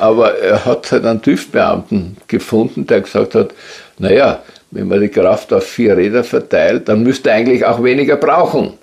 [0.00, 3.50] Aber er hat halt einen TÜV-Beamten gefunden, der gesagt hat,
[3.98, 8.16] naja, wenn man die Kraft auf vier Räder verteilt, dann müsste er eigentlich auch weniger
[8.16, 8.77] brauchen.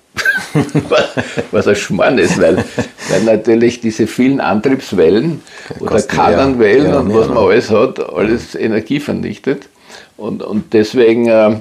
[1.50, 2.64] was ein Schmarrn ist, weil,
[3.10, 5.42] weil natürlich diese vielen Antriebswellen
[5.80, 9.68] oder Kadernwellen ja, und was man alles hat, alles Energie vernichtet.
[10.16, 11.56] Und, und deswegen äh,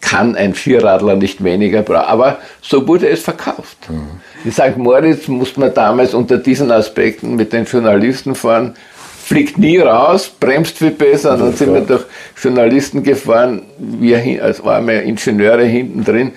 [0.00, 2.06] kann ein Vierradler nicht weniger brauchen.
[2.06, 3.78] Aber so wurde es verkauft.
[3.88, 4.20] Mhm.
[4.44, 4.76] In St.
[4.76, 8.76] Moritz musste man damals unter diesen Aspekten mit den Journalisten fahren,
[9.24, 11.32] fliegt nie raus, bremst viel besser.
[11.32, 12.04] Und dann sind wir durch
[12.40, 16.32] Journalisten gefahren, wir, als waren wir Ingenieure hinten drin,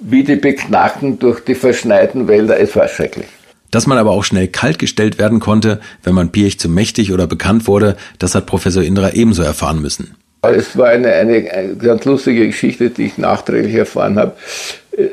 [0.00, 2.58] wie die Beknackten durch die verschneiten Wälder.
[2.58, 3.26] Es war schrecklich.
[3.70, 7.68] Dass man aber auch schnell kaltgestellt werden konnte, wenn man Piech zu mächtig oder bekannt
[7.68, 10.16] wurde, das hat Professor Indra ebenso erfahren müssen.
[10.42, 14.32] Es war eine, eine, eine ganz lustige Geschichte, die ich nachträglich erfahren habe.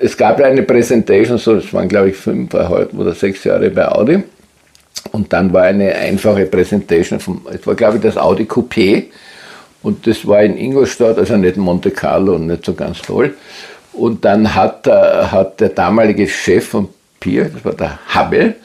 [0.01, 4.23] Es gab eine Präsentation, so, das waren glaube ich fünf oder sechs Jahre bei Audi.
[5.11, 9.05] Und dann war eine einfache Präsentation, vom, es war glaube ich das Audi Coupé.
[9.83, 13.35] Und das war in Ingolstadt, also nicht Monte Carlo und nicht so ganz toll.
[13.97, 18.55] Und dann hat, äh, hat der damalige Chef von Pier, das war der Habel,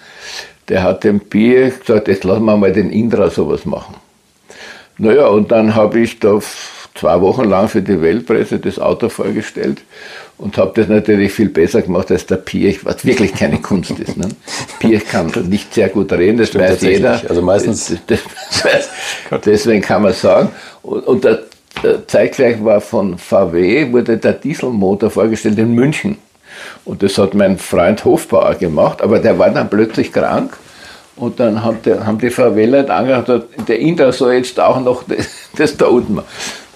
[0.68, 3.94] der hat dem Pier gesagt, jetzt lassen wir mal den Indra sowas machen.
[4.98, 6.38] Naja, und dann habe ich da
[6.94, 9.82] zwei Wochen lang für die Weltpresse das Auto vorgestellt
[10.36, 14.16] und habe das natürlich viel besser gemacht als der Piech, was wirklich keine Kunst ist.
[14.16, 14.28] Ne?
[14.80, 17.22] Piech kann nicht sehr gut reden, das Stimmt weiß jeder.
[17.26, 17.94] Also meistens.
[18.06, 18.20] Das,
[18.62, 18.90] das,
[19.44, 20.50] deswegen kann man sagen.
[20.82, 21.42] Und, und der
[22.06, 26.18] zeitgleich war von VW, wurde der Dieselmotor vorgestellt in München.
[26.84, 30.56] Und das hat mein Freund Hofbauer gemacht, aber der war dann plötzlich krank
[31.16, 35.28] und dann haben die, haben die VW-Leute angehört, der Inder soll jetzt auch noch das,
[35.56, 36.26] das da unten machen.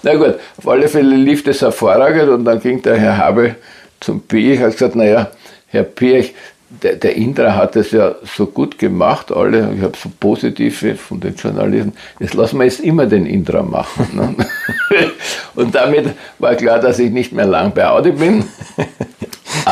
[0.03, 3.55] Na gut, auf alle Fälle lief das hervorragend und dann ging der Herr Habel
[3.99, 5.31] zum Piech und hat gesagt, naja,
[5.67, 6.33] Herr Piech,
[6.69, 11.19] der, der Indra hat es ja so gut gemacht, alle, ich habe so positive von
[11.19, 14.07] den Journalisten, jetzt lassen wir jetzt immer den Indra machen.
[14.13, 14.35] Ne?
[15.55, 18.43] und damit war klar, dass ich nicht mehr lang bei Audi bin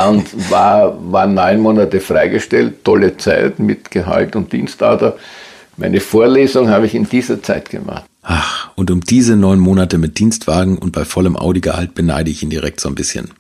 [0.08, 5.14] und war, war neun Monate freigestellt, tolle Zeit mit Gehalt und Dienstauto.
[5.78, 8.06] Meine Vorlesung habe ich in dieser Zeit gemacht.
[8.22, 12.50] Ach, und um diese neun Monate mit Dienstwagen und bei vollem Audi-Gehalt beneide ich ihn
[12.50, 13.32] direkt so ein bisschen.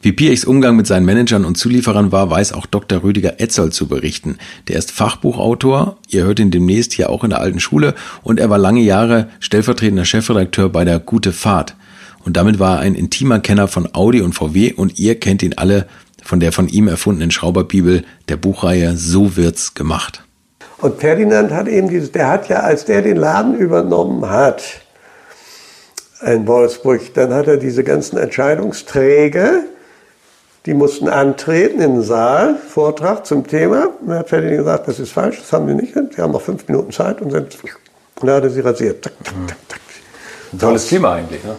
[0.00, 3.02] Wie Piechs Umgang mit seinen Managern und Zulieferern war, weiß auch Dr.
[3.02, 4.38] Rüdiger Etzold zu berichten.
[4.68, 8.50] Der ist Fachbuchautor, ihr hört ihn demnächst hier auch in der alten Schule und er
[8.50, 11.76] war lange Jahre stellvertretender Chefredakteur bei der Gute Fahrt.
[12.24, 15.54] Und damit war er ein intimer Kenner von Audi und VW und ihr kennt ihn
[15.56, 15.86] alle
[16.22, 20.24] von der von ihm erfundenen Schrauberbibel, der Buchreihe So wird's gemacht.
[20.78, 24.81] Und Ferdinand hat eben dieses, der hat ja, als der den Laden übernommen hat,
[26.24, 29.62] in Wolfsburg, dann hat er diese ganzen Entscheidungsträger,
[30.66, 33.88] die mussten antreten in den Saal, Vortrag zum Thema.
[34.00, 35.94] Und dann hat Ferdinand gesagt, das ist falsch, das haben wir nicht.
[35.94, 37.56] Sie haben noch fünf Minuten Zeit und sind,
[38.20, 39.04] und dann hat er sie rasiert.
[39.04, 39.80] Zack, zack, zack, zack.
[40.52, 41.56] Ein tolles Thema eigentlich, ne?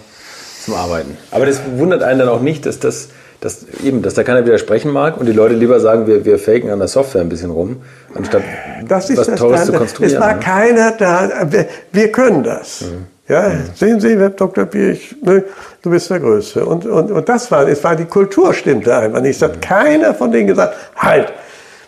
[0.64, 1.18] zum Arbeiten.
[1.32, 3.10] Aber das wundert einen dann auch nicht, dass das
[3.42, 6.70] dass eben, dass da keiner widersprechen mag und die Leute lieber sagen, wir, wir faken
[6.70, 7.82] an der Software ein bisschen rum,
[8.16, 8.42] anstatt
[8.88, 10.16] das ist was das Tolles dann, zu konstruieren.
[10.16, 10.40] Es war ne?
[10.40, 12.82] keiner da, wir, wir können das.
[12.84, 13.13] Mhm.
[13.28, 14.66] Ja, sehen Sie, Herr Dr.
[14.66, 15.46] Birch, ne,
[15.82, 16.66] du bist der Größte.
[16.66, 19.42] Und, und, und das war, es war die Kultur stimmte einfach nicht.
[19.42, 19.54] Es Mhm.
[19.54, 21.32] hat keiner von denen gesagt, halt,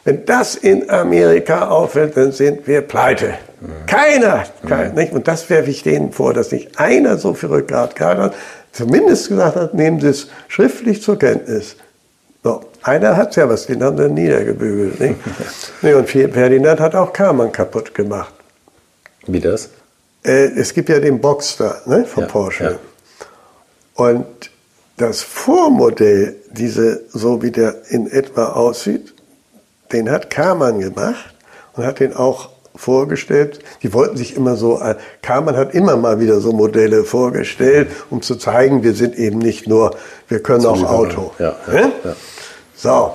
[0.05, 3.33] wenn das in Amerika auffällt, dann sind wir pleite.
[3.59, 3.85] Mhm.
[3.85, 5.11] Keiner, kein, nicht?
[5.11, 8.33] Und das werfe ich denen vor, dass nicht einer so viel Rückgrat gehabt hat,
[8.71, 11.75] zumindest gesagt hat, nehmen Sie es schriftlich zur Kenntnis.
[12.43, 14.99] So, einer hat ja was, den haben sie niedergebügelt.
[14.99, 15.15] Nicht?
[15.81, 18.33] nee, und Ferdinand hat auch Karmann kaputt gemacht.
[19.25, 19.69] Wie das?
[20.25, 22.63] Äh, es gibt ja den Boxster ne, von Ja, Porsche.
[22.63, 22.79] ja.
[23.95, 24.25] Und
[24.97, 29.13] das Vormodell, diese, so wie der in etwa aussieht,
[29.91, 31.33] den hat Karmann gemacht
[31.73, 33.59] und hat den auch vorgestellt.
[33.83, 38.21] Die wollten sich immer so, äh, Karmann hat immer mal wieder so Modelle vorgestellt, um
[38.21, 39.95] zu zeigen, wir sind eben nicht nur,
[40.27, 41.31] wir können auch Auto.
[41.39, 42.15] Ja, ja, ja.
[42.75, 43.11] So,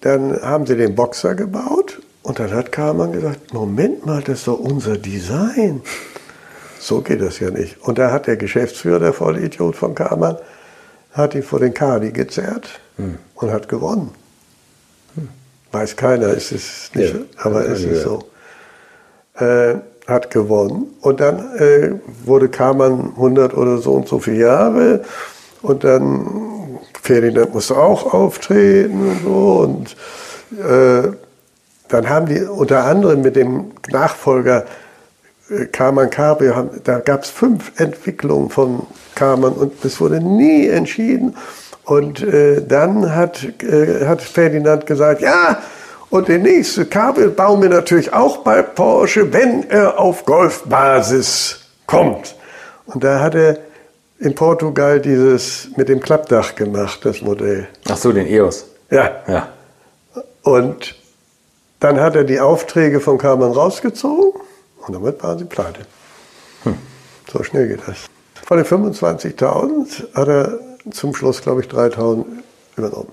[0.00, 4.48] dann haben sie den Boxer gebaut und dann hat Karmann gesagt, Moment mal, das ist
[4.48, 5.82] doch unser Design.
[6.82, 7.80] So geht das ja nicht.
[7.82, 10.36] Und da hat der Geschäftsführer, der Vollidiot von Karmann,
[11.12, 12.80] hat ihn vor den Kadi gezerrt
[13.36, 14.10] und hat gewonnen.
[15.70, 18.24] Weiß keiner, ist es nicht, Ja, aber es ist so.
[19.34, 19.76] Äh,
[20.08, 21.92] hat gewonnen und dann äh,
[22.24, 25.04] wurde Karmann 100 oder so und so viele Jahre
[25.62, 29.96] und dann Ferdinand musste auch auftreten und so und
[30.60, 31.16] äh,
[31.88, 34.66] dann haben die unter anderem mit dem Nachfolger
[35.70, 41.36] Cabrio, haben, da gab es fünf Entwicklungen von Karmann und es wurde nie entschieden.
[41.84, 45.60] Und äh, dann hat, äh, hat Ferdinand gesagt, ja,
[46.10, 52.36] und den nächsten Cabrio bauen wir natürlich auch bei Porsche, wenn er auf Golfbasis kommt.
[52.86, 53.58] Und da hat er
[54.18, 57.66] in Portugal dieses mit dem Klappdach gemacht, das Modell.
[57.88, 58.66] Ach so, den EOS.
[58.90, 59.48] Ja, Ja.
[60.42, 60.94] und
[61.80, 64.40] dann hat er die Aufträge von Karmann rausgezogen
[64.86, 65.86] und damit waren sie pleite.
[67.32, 67.96] So schnell geht das.
[68.44, 70.58] Von den 25.000 hat er
[70.90, 72.24] zum Schluss, glaube ich, 3.000
[72.76, 73.12] übernommen.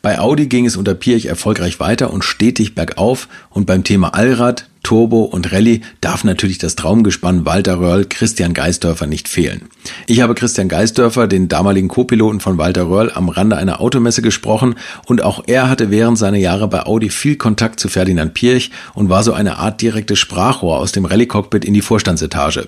[0.00, 4.67] Bei Audi ging es unter Pirch erfolgreich weiter und stetig bergauf und beim Thema Allrad,
[4.82, 9.62] Turbo und Rallye darf natürlich das Traumgespann Walter Röhrl Christian Geisdörfer nicht fehlen.
[10.06, 14.76] Ich habe Christian Geisdörfer, den damaligen Co-Piloten von Walter Röhrl, am Rande einer Automesse gesprochen
[15.06, 19.08] und auch er hatte während seiner Jahre bei Audi viel Kontakt zu Ferdinand Pirch und
[19.08, 22.66] war so eine Art direktes Sprachrohr aus dem Rallye-Cockpit in die Vorstandsetage.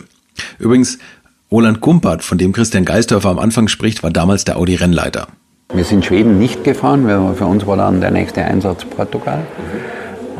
[0.58, 0.98] Übrigens,
[1.50, 5.26] Roland Kumpert, von dem Christian Geisdörfer am Anfang spricht, war damals der Audi-Rennleiter.
[5.72, 9.46] Wir sind Schweden nicht gefahren, weil für uns war dann der nächste Einsatz Portugal.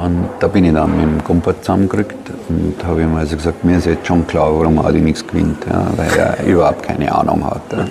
[0.01, 3.77] Und da bin ich dann mit dem Kumpel zusammengerückt und habe ihm also gesagt, mir
[3.77, 7.61] ist jetzt schon klar, warum Audi nichts gewinnt, ja, weil er überhaupt keine Ahnung hat.
[7.71, 7.85] Ja.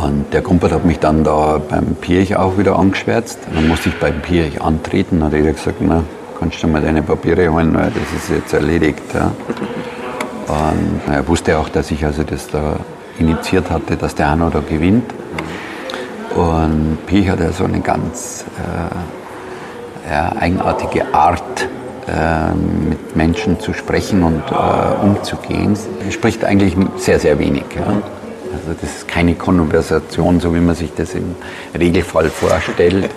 [0.00, 3.40] Und der Kumpel hat mich dann da beim Pirch auch wieder angeschwärzt.
[3.52, 6.04] Dann musste ich beim Pirch antreten, hat er gesagt, na,
[6.38, 9.02] kannst du mal deine Papiere holen, weil das ist jetzt erledigt.
[9.12, 9.32] Ja.
[10.46, 12.76] Und er wusste auch, dass ich also das da
[13.18, 15.10] initiiert hatte, dass der Hanno da gewinnt.
[16.36, 19.19] Und Pirch hat ja so eine ganz äh,
[20.10, 21.68] eigenartige Art,
[22.08, 22.54] äh,
[22.88, 25.76] mit Menschen zu sprechen und äh, umzugehen.
[26.04, 27.64] Er spricht eigentlich sehr, sehr wenig.
[27.78, 31.36] Also das ist keine Konversation, so wie man sich das im
[31.78, 33.08] Regelfall vorstellt.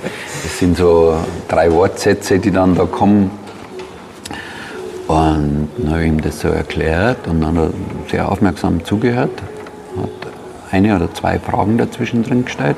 [0.44, 1.16] Das sind so
[1.48, 3.32] drei Wortsätze, die dann da kommen.
[5.08, 9.42] Und dann habe ich ihm das so erklärt und dann hat er sehr aufmerksam zugehört,
[9.98, 10.10] hat
[10.72, 12.78] eine oder zwei Fragen dazwischen drin gestellt.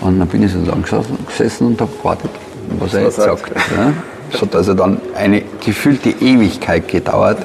[0.00, 0.84] Und dann bin ich so lang
[1.26, 2.30] gesessen und habe gewartet,
[2.78, 3.50] was er jetzt sagt.
[3.76, 3.92] Ja.
[4.32, 7.38] Es hat also dann eine gefühlte Ewigkeit gedauert,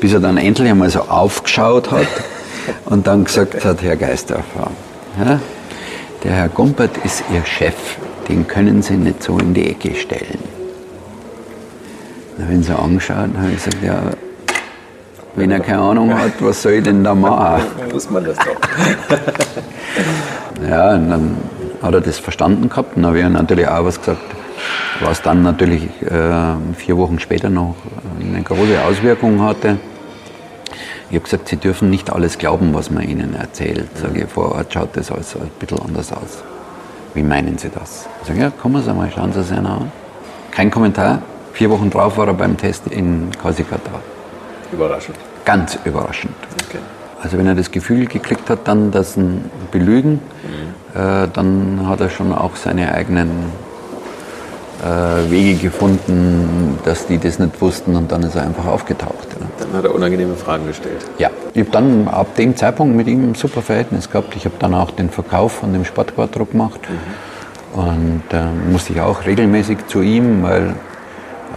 [0.00, 2.06] bis er dann endlich einmal so aufgeschaut hat
[2.84, 4.70] und dann gesagt hat, Herr Geisdorfer,
[5.24, 5.40] ja,
[6.22, 7.74] der Herr Gumpert ist Ihr Chef,
[8.28, 10.38] den können Sie nicht so in die Ecke stellen.
[12.36, 14.00] Dann habe ich ihn so angeschaut und habe gesagt, ja,
[15.34, 17.62] wenn er keine Ahnung hat, was soll ich denn da machen?
[17.92, 18.56] Muss man das doch.
[20.68, 21.36] Ja, und dann
[21.82, 24.20] hat er das verstanden gehabt und dann habe ich natürlich auch was gesagt,
[25.00, 27.76] was dann natürlich äh, vier Wochen später noch
[28.20, 29.78] eine große Auswirkung hatte.
[31.10, 33.88] Ich habe gesagt, Sie dürfen nicht alles glauben, was man Ihnen erzählt.
[33.96, 36.42] Sage ich, vor Ort schaut das alles ein bisschen anders aus.
[37.14, 38.06] wie meinen Sie das?
[38.20, 39.92] Ich sage, ja, kommen Sie mal, schauen Sie sich einer an.
[40.50, 41.22] Kein Kommentar.
[41.54, 43.76] Vier Wochen drauf war er beim Test in Korsika
[44.70, 45.16] Überraschend.
[45.44, 46.34] Ganz überraschend.
[46.68, 46.78] Okay.
[47.22, 50.20] Also wenn er das Gefühl gekriegt hat, dann das ein Belügen,
[50.94, 53.30] äh, dann hat er schon auch seine eigenen
[54.82, 59.28] äh, Wege gefunden, dass die das nicht wussten und dann ist er einfach aufgetaucht.
[59.38, 59.46] Ja.
[59.58, 61.04] Dann hat er unangenehme Fragen gestellt.
[61.18, 64.36] Ja, ich habe dann ab dem Zeitpunkt mit ihm ein super Verhältnis gehabt.
[64.36, 66.80] Ich habe dann auch den Verkauf von dem Sportquattro gemacht
[67.74, 70.74] und äh, musste ich auch regelmäßig zu ihm, weil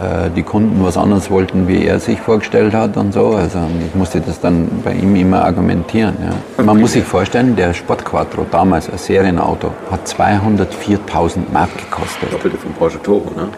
[0.02, 3.34] äh, die Kunden was anderes wollten, wie er sich vorgestellt hat und so.
[3.34, 6.16] Also ich musste das dann bei ihm immer argumentieren.
[6.20, 6.64] Ja.
[6.64, 12.32] Man muss sich vorstellen, der Sportquattro, damals ein Serienauto, hat 204.000 Mark gekostet.
[12.32, 13.48] Doppelte vom Porsche Turbo, ne?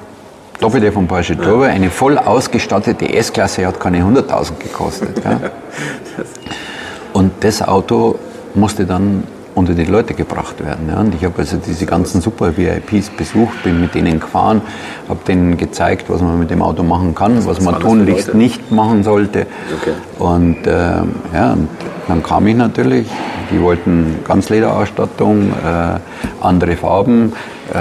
[0.61, 1.63] Doppelte vom Porsche Turbo.
[1.63, 5.25] Eine voll ausgestattete S-Klasse hat keine 100.000 gekostet.
[5.25, 5.41] Ja.
[7.13, 8.19] Und das Auto
[8.55, 10.89] musste dann unter die Leute gebracht werden.
[10.89, 11.01] Ja.
[11.01, 14.63] Und ich habe also diese ganzen Super-VIPs besucht, bin mit denen gefahren,
[15.09, 18.35] habe denen gezeigt, was man mit dem Auto machen kann, was man das für tunlichst
[18.35, 19.47] nicht machen sollte.
[19.81, 19.93] Okay.
[20.19, 21.69] Und, ähm, ja, und
[22.09, 23.07] dann kam ich natürlich,
[23.53, 26.01] die wollten Ganzlederausstattung, äh,
[26.41, 27.33] andere Farben,
[27.73, 27.77] äh,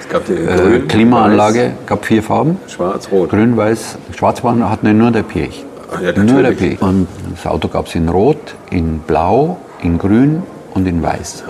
[0.00, 2.58] Es gab die äh, grün, Klimaanlage, gab vier Farben.
[2.62, 3.30] weiß, schwarz, rot.
[3.30, 5.64] Grün, weiß, schwarz waren, hat nur der Pirch.
[5.90, 6.52] Ah, ja, nur der.
[6.52, 6.80] Pirch.
[6.80, 10.42] Und das Auto gab es in Rot, in Blau, in Grün
[10.76, 11.42] und in Weiß.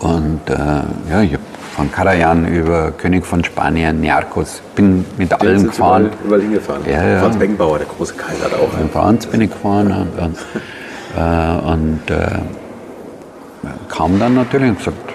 [0.00, 0.54] Und äh,
[1.10, 1.42] ja, ich habe
[1.76, 6.06] von Karajan über König von Spanien, Niarchos, bin mit Den Sie gefahren.
[6.06, 6.82] Überall, überall hingefahren.
[6.86, 7.20] Ja, ja.
[7.20, 8.78] Franz Beckenbauer, der große Kaiser, hat auch.
[8.78, 10.36] In Franz bin ich gefahren und, und,
[11.16, 12.26] äh, und äh,
[13.88, 15.11] kam dann natürlich und gesagt,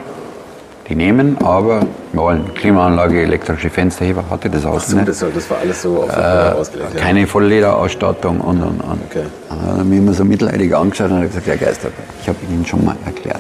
[0.89, 1.81] die nehmen, aber
[2.13, 5.07] wir wollen Klimaanlage, elektrische Fensterheber, hatte das Auto So, nicht.
[5.09, 6.21] das, das war alles so auf äh,
[6.57, 6.93] ausgelegt.
[6.95, 6.99] ja.
[7.01, 8.99] Keine Volllederausstattung und und und.
[9.09, 9.23] Okay.
[9.49, 11.89] Dann hat er mich immer so mitleidig angeschaut und hat gesagt, Herr Geister,
[12.21, 13.39] ich habe Ihnen schon mal erklärt,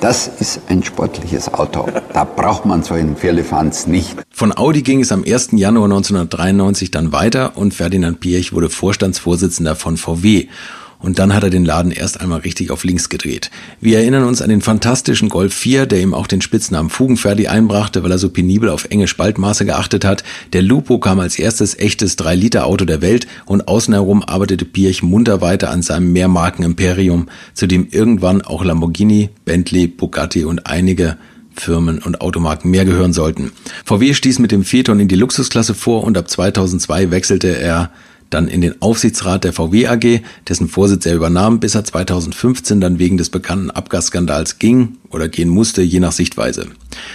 [0.00, 1.86] das ist ein sportliches Auto.
[2.14, 4.16] Da braucht man so einen Firlefanz nicht.
[4.30, 5.50] Von Audi ging es am 1.
[5.52, 10.46] Januar 1993 dann weiter und Ferdinand Piech wurde Vorstandsvorsitzender von VW.
[11.00, 13.50] Und dann hat er den Laden erst einmal richtig auf links gedreht.
[13.80, 18.02] Wir erinnern uns an den fantastischen Golf 4, der ihm auch den Spitznamen Fugenferdi einbrachte,
[18.02, 20.24] weil er so penibel auf enge Spaltmaße geachtet hat.
[20.52, 25.40] Der Lupo kam als erstes echtes 3-Liter-Auto der Welt und außen herum arbeitete Piech munter
[25.40, 31.16] weiter an seinem Mehrmarken-Imperium, zu dem irgendwann auch Lamborghini, Bentley, Bugatti und einige
[31.54, 33.52] Firmen und Automarken mehr gehören sollten.
[33.84, 37.90] VW stieß mit dem Phaeton in die Luxusklasse vor und ab 2002 wechselte er
[38.30, 42.98] dann in den Aufsichtsrat der VW AG, dessen Vorsitz er übernahm, bis er 2015 dann
[42.98, 46.66] wegen des bekannten Abgasskandals ging oder gehen musste, je nach Sichtweise.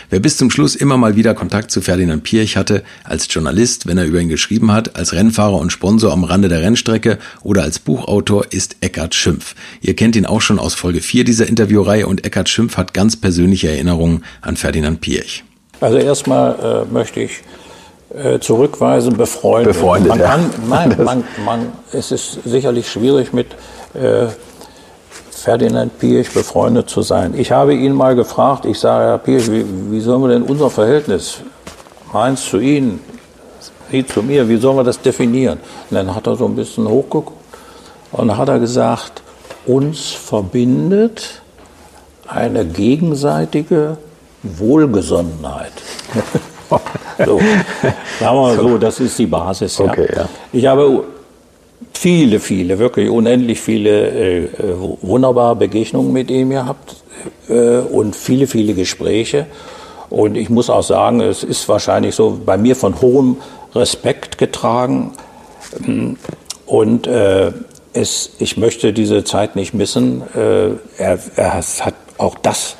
[0.09, 3.97] Wer bis zum Schluss immer mal wieder Kontakt zu Ferdinand Pirch hatte, als Journalist, wenn
[3.97, 7.79] er über ihn geschrieben hat, als Rennfahrer und Sponsor am Rande der Rennstrecke oder als
[7.79, 9.55] Buchautor, ist Eckhard Schimpf.
[9.81, 13.15] Ihr kennt ihn auch schon aus Folge 4 dieser Interviewreihe und Eckhard Schimpf hat ganz
[13.17, 15.43] persönliche Erinnerungen an Ferdinand Pirch.
[15.79, 17.41] Also erstmal äh, möchte ich
[18.39, 19.73] zurückweisen, befreundet.
[19.73, 20.27] Befreundet, man ja.
[20.27, 23.47] kann, nein, man, man, es ist sicherlich schwierig mit
[23.93, 24.27] äh,
[25.31, 27.33] Ferdinand Pirch befreundet zu sein.
[27.35, 30.69] Ich habe ihn mal gefragt, ich sage, Herr Pirch, wie, wie sollen wir denn unser
[30.69, 31.39] Verhältnis,
[32.13, 33.01] meins zu Ihnen,
[33.91, 35.59] Sie zu mir, wie sollen wir das definieren?
[35.89, 37.33] Und dann hat er so ein bisschen hochgeguckt
[38.11, 39.21] und dann hat er gesagt,
[39.65, 41.41] uns verbindet
[42.27, 43.97] eine gegenseitige
[44.43, 45.73] Wohlgesonnenheit.
[47.17, 47.39] so,
[48.19, 49.77] sagen wir mal so, das ist die Basis.
[49.77, 49.85] Ja.
[49.85, 50.29] Okay, ja.
[50.51, 51.03] Ich habe
[51.93, 54.49] viele, viele, wirklich unendlich viele äh, äh,
[55.01, 56.95] wunderbare Begegnungen mit ihm gehabt
[57.49, 59.45] äh, und viele, viele Gespräche.
[60.09, 63.37] Und ich muss auch sagen, es ist wahrscheinlich so bei mir von hohem
[63.73, 65.11] Respekt getragen.
[66.65, 67.51] Und äh,
[67.93, 70.21] es, ich möchte diese Zeit nicht missen.
[70.35, 72.75] Äh, er, er hat auch das,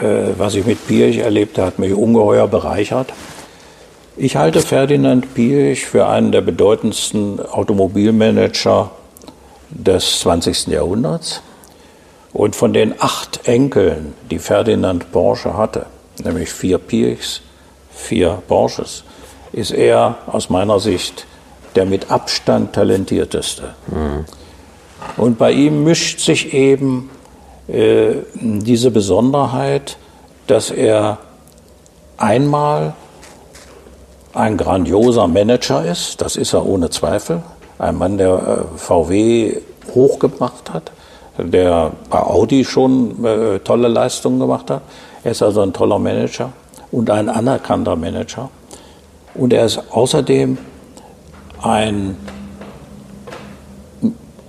[0.00, 3.12] äh, was ich mit Pirch erlebt habe, hat mich ungeheuer bereichert.
[4.16, 8.92] Ich halte Ferdinand Pirch für einen der bedeutendsten Automobilmanager
[9.70, 10.68] des 20.
[10.68, 11.42] Jahrhunderts.
[12.32, 15.86] Und von den acht Enkeln, die Ferdinand Porsche hatte,
[16.22, 17.40] nämlich vier Pirchs,
[17.90, 19.02] vier Porsches,
[19.52, 21.26] ist er aus meiner Sicht
[21.74, 23.74] der mit Abstand talentierteste.
[25.16, 27.10] Und bei ihm mischt sich eben
[27.66, 29.96] äh, diese Besonderheit,
[30.46, 31.18] dass er
[32.16, 32.94] einmal
[34.34, 37.42] ein grandioser Manager ist, das ist er ohne Zweifel,
[37.78, 39.60] ein Mann, der äh, VW
[39.94, 40.92] hochgebracht hat,
[41.38, 44.82] der bei Audi schon äh, tolle Leistungen gemacht hat.
[45.22, 46.52] Er ist also ein toller Manager
[46.90, 48.50] und ein anerkannter Manager.
[49.34, 50.58] Und er ist außerdem
[51.62, 52.16] ein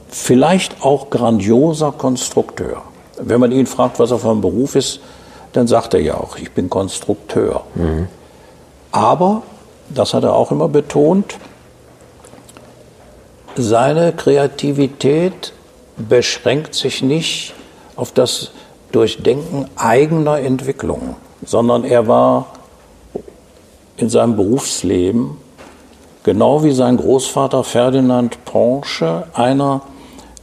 [0.10, 2.84] vielleicht auch grandioser Konstrukteur.
[3.18, 5.00] Wenn man ihn fragt, was er für ein Beruf ist,
[5.54, 7.64] dann sagt er ja auch, ich bin Konstrukteur.
[8.92, 9.44] Aber,
[9.90, 11.38] das hat er auch immer betont,
[13.56, 15.54] seine Kreativität
[15.98, 17.54] beschränkt sich nicht
[17.96, 18.52] auf das
[18.92, 21.16] Durchdenken eigener Entwicklungen,
[21.46, 22.48] sondern er war
[23.98, 25.38] in seinem Berufsleben,
[26.24, 29.82] genau wie sein Großvater Ferdinand Porsche, einer,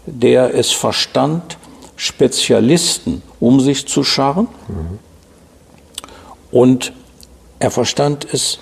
[0.07, 1.59] der es verstand,
[1.97, 4.49] Spezialisten um sich zu scharren.
[6.51, 6.93] Und
[7.59, 8.59] er verstand es,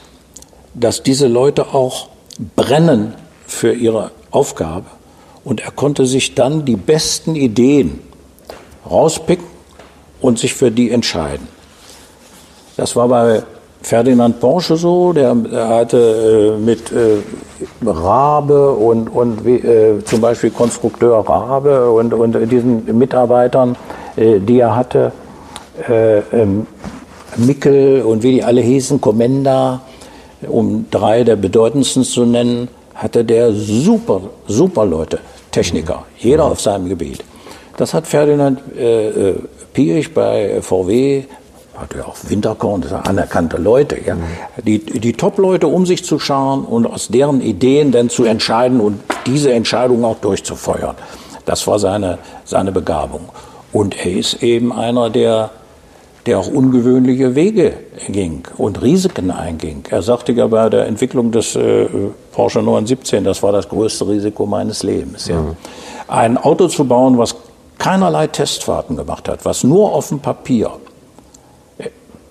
[0.75, 2.09] dass diese Leute auch
[2.57, 3.15] brennen
[3.47, 4.87] für ihre Aufgabe.
[5.45, 8.01] Und er konnte sich dann die besten Ideen
[8.89, 9.47] rauspicken
[10.21, 11.49] und sich für die entscheiden.
[12.77, 13.43] Das war bei
[13.83, 17.17] Ferdinand Porsche so, der, hatte äh, mit äh,
[17.85, 23.77] Rabe und, und äh, zum Beispiel Konstrukteur Rabe und, und diesen Mitarbeitern,
[24.17, 25.13] äh, die er hatte,
[25.89, 26.67] äh, ähm,
[27.37, 29.81] Mickel und wie die alle hießen, Commenda,
[30.49, 35.19] um drei der bedeutendsten zu nennen, hatte der super, super Leute,
[35.51, 37.25] Techniker, jeder auf seinem Gebiet.
[37.77, 39.35] Das hat Ferdinand äh, äh
[39.73, 41.25] Piech bei VW
[41.81, 44.17] hatte ja auch Winterkorn, das sind anerkannte Leute, ja.
[44.63, 49.01] Die, die Top-Leute um sich zu scharen und aus deren Ideen dann zu entscheiden und
[49.27, 50.97] diese Entscheidung auch durchzufeuern.
[51.47, 53.29] Das war seine, seine Begabung.
[53.73, 55.51] Und er ist eben einer, der,
[56.27, 57.75] der auch ungewöhnliche Wege
[58.09, 59.85] ging und Risiken einging.
[59.91, 61.87] Er sagte ja bei der Entwicklung des äh,
[62.33, 65.29] Porsche 917, das war das größte Risiko meines Lebens.
[65.29, 65.41] Ja.
[65.41, 65.57] Mhm.
[66.09, 67.37] Ein Auto zu bauen, was
[67.79, 70.73] keinerlei Testfahrten gemacht hat, was nur auf dem Papier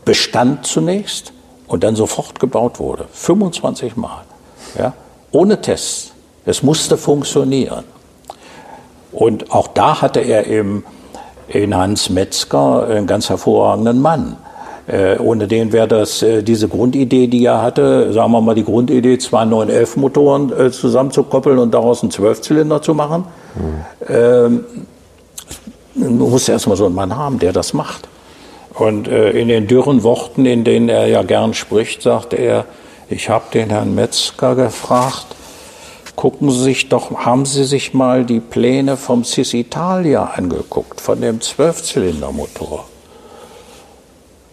[0.06, 1.34] bestand zunächst
[1.68, 3.06] und dann sofort gebaut wurde.
[3.12, 4.24] 25 Mal.
[4.78, 4.94] Ja?
[5.32, 6.14] Ohne Tests.
[6.46, 7.84] Es musste funktionieren.
[9.12, 10.84] Und auch da hatte er eben
[11.50, 14.38] in Hans Metzger einen ganz hervorragenden Mann.
[14.88, 18.64] Äh, ohne den wäre das äh, diese Grundidee, die er hatte, sagen wir mal die
[18.64, 23.26] Grundidee, zwei 911 Motoren äh, zusammenzukoppeln und daraus einen Zwölfzylinder zu machen.
[23.56, 24.06] Mhm.
[24.08, 24.64] Ähm,
[25.94, 28.08] man muss erstmal so einen Mann haben, der das macht.
[28.74, 32.66] Und äh, in den dürren Worten, in denen er ja gern spricht, sagt er,
[33.10, 35.36] ich habe den Herrn Metzger gefragt,
[36.20, 41.22] gucken Sie sich doch, haben Sie sich mal die Pläne vom Cis Italia angeguckt, von
[41.22, 42.84] dem Zwölfzylindermotor?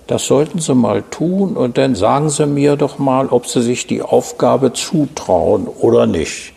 [0.07, 3.89] Das sollten Sie mal tun und dann sagen Sie mir doch mal, ob Sie sich
[3.89, 6.53] die Aufgabe zutrauen oder nicht.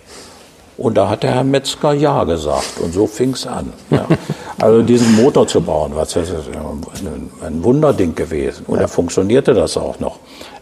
[0.77, 3.73] Und da hat der Herr Metzger Ja gesagt und so fing es an.
[3.89, 4.05] Ja.
[4.61, 6.49] Also diesen Motor zu bauen, was das ist
[7.41, 8.65] ein Wunderding gewesen.
[8.67, 10.19] Und da funktionierte das auch noch.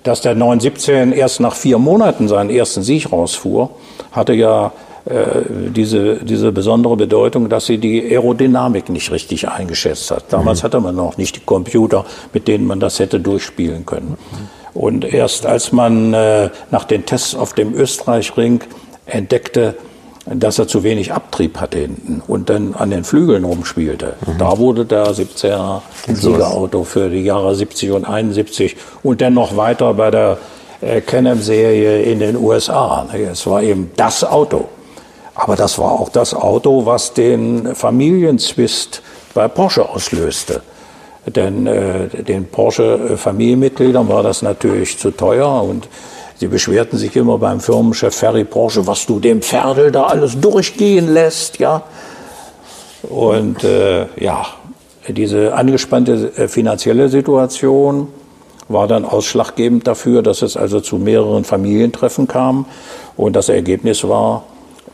[0.07, 3.71] Dass der 917 erst nach vier Monaten seinen ersten Sieg rausfuhr,
[4.13, 4.71] hatte ja
[5.03, 10.31] äh, diese, diese besondere Bedeutung, dass sie die Aerodynamik nicht richtig eingeschätzt hat.
[10.31, 10.63] Damals mhm.
[10.63, 14.17] hatte man noch nicht die Computer, mit denen man das hätte durchspielen können.
[14.73, 18.61] Und erst als man äh, nach den Tests auf dem Österreichring
[19.07, 19.75] entdeckte,
[20.33, 24.15] dass er zu wenig Abtrieb hatte hinten und dann an den Flügeln rumspielte.
[24.25, 24.37] Mhm.
[24.37, 29.93] Da wurde der 17er Siegerauto für die Jahre 70 und 71 und dann noch weiter
[29.93, 30.37] bei der
[30.81, 33.07] äh, Can-Am-Serie in den USA.
[33.13, 34.65] Es war eben das Auto.
[35.33, 39.03] Aber das war auch das Auto, was den Familienzwist
[39.33, 40.61] bei Porsche auslöste.
[41.27, 45.87] Denn äh, den Porsche-Familienmitgliedern war das natürlich zu teuer und
[46.39, 51.13] Sie beschwerten sich immer beim Firmenchef Ferry Porsche, was du dem Pferdel da alles durchgehen
[51.13, 51.83] lässt, ja.
[53.03, 54.45] Und äh, ja,
[55.07, 58.07] diese angespannte äh, finanzielle Situation
[58.69, 62.65] war dann ausschlaggebend dafür, dass es also zu mehreren Familientreffen kam.
[63.15, 64.43] Und das Ergebnis war,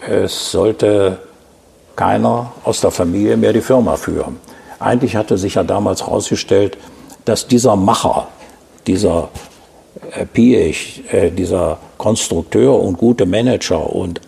[0.08, 1.18] es sollte
[1.96, 4.40] keiner aus der Familie mehr die Firma führen.
[4.80, 6.78] Eigentlich hatte sich ja damals herausgestellt,
[7.26, 8.28] dass dieser Macher,
[8.86, 9.30] dieser
[10.34, 14.22] Piech, äh, dieser Konstrukteur und gute Manager und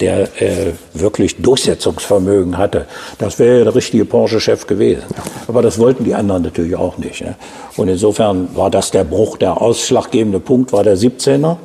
[0.00, 2.86] der äh, wirklich Durchsetzungsvermögen hatte.
[3.18, 5.04] Das wäre der richtige Porsche-Chef gewesen.
[5.48, 7.22] Aber das wollten die anderen natürlich auch nicht.
[7.22, 7.34] Ne?
[7.76, 9.38] Und insofern war das der Bruch.
[9.38, 11.56] Der ausschlaggebende Punkt war der 17er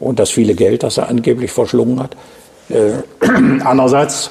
[0.00, 2.16] und das viele Geld, das er angeblich verschlungen hat.
[2.70, 3.02] Äh,
[3.64, 4.30] andererseits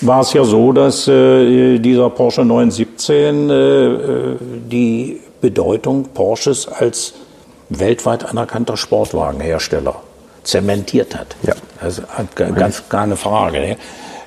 [0.00, 4.36] war es ja so, dass äh, dieser Porsche 917 äh, äh,
[4.70, 7.14] die Bedeutung Porsches als
[7.68, 9.96] weltweit anerkannter Sportwagenhersteller
[10.42, 11.36] zementiert hat.
[11.42, 11.54] Ja.
[11.80, 12.02] Also
[12.36, 13.58] ganz keine Frage.
[13.58, 13.76] Ne?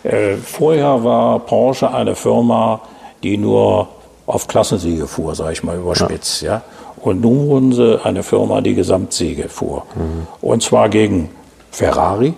[0.03, 2.81] Äh, vorher war Porsche eine Firma,
[3.23, 3.87] die nur
[4.25, 6.41] auf Klassensiege fuhr, sage ich mal überspitzt.
[6.41, 6.53] Ja.
[6.53, 6.61] ja.
[7.01, 9.85] Und nun wurden sie eine Firma, die Gesamtsiege fuhr.
[9.95, 10.27] Mhm.
[10.41, 11.29] Und zwar gegen
[11.71, 12.33] Ferrari,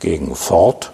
[0.00, 0.92] gegen Ford,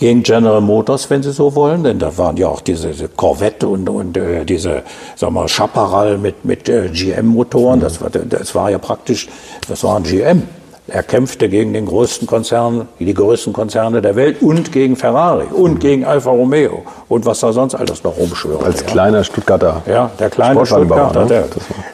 [0.00, 3.68] gegen General Motors, wenn Sie so wollen, denn da waren ja auch diese, diese Corvette
[3.68, 4.82] und, und äh, diese,
[5.14, 7.80] sagen wir, Chaparral mit, mit äh, GM-Motoren.
[7.80, 9.28] Das war, das war ja praktisch,
[9.68, 10.44] das war ein GM.
[10.88, 15.80] Er kämpfte gegen den größten Konzern, die größten Konzerne der Welt und gegen Ferrari und
[15.80, 18.64] gegen Alfa Romeo und was da sonst alles noch rumschwirrt.
[18.64, 19.82] Als kleiner Stuttgarter.
[19.86, 21.26] Ja, der kleine Stuttgarter.
[21.26, 21.44] ne?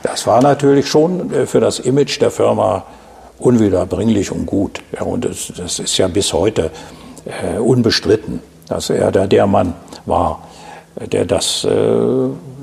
[0.04, 2.84] Das war natürlich schon äh, für das Image der Firma
[3.40, 4.80] unwiederbringlich und gut.
[4.94, 6.70] Ja, und das, das ist ja bis heute
[7.26, 9.74] äh, unbestritten, dass er da der Mann
[10.06, 10.42] war,
[11.12, 11.68] der das, äh,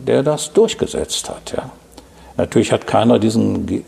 [0.07, 1.53] der das durchgesetzt hat.
[1.55, 1.69] Ja.
[2.35, 3.83] Natürlich hat keiner diesen, äh,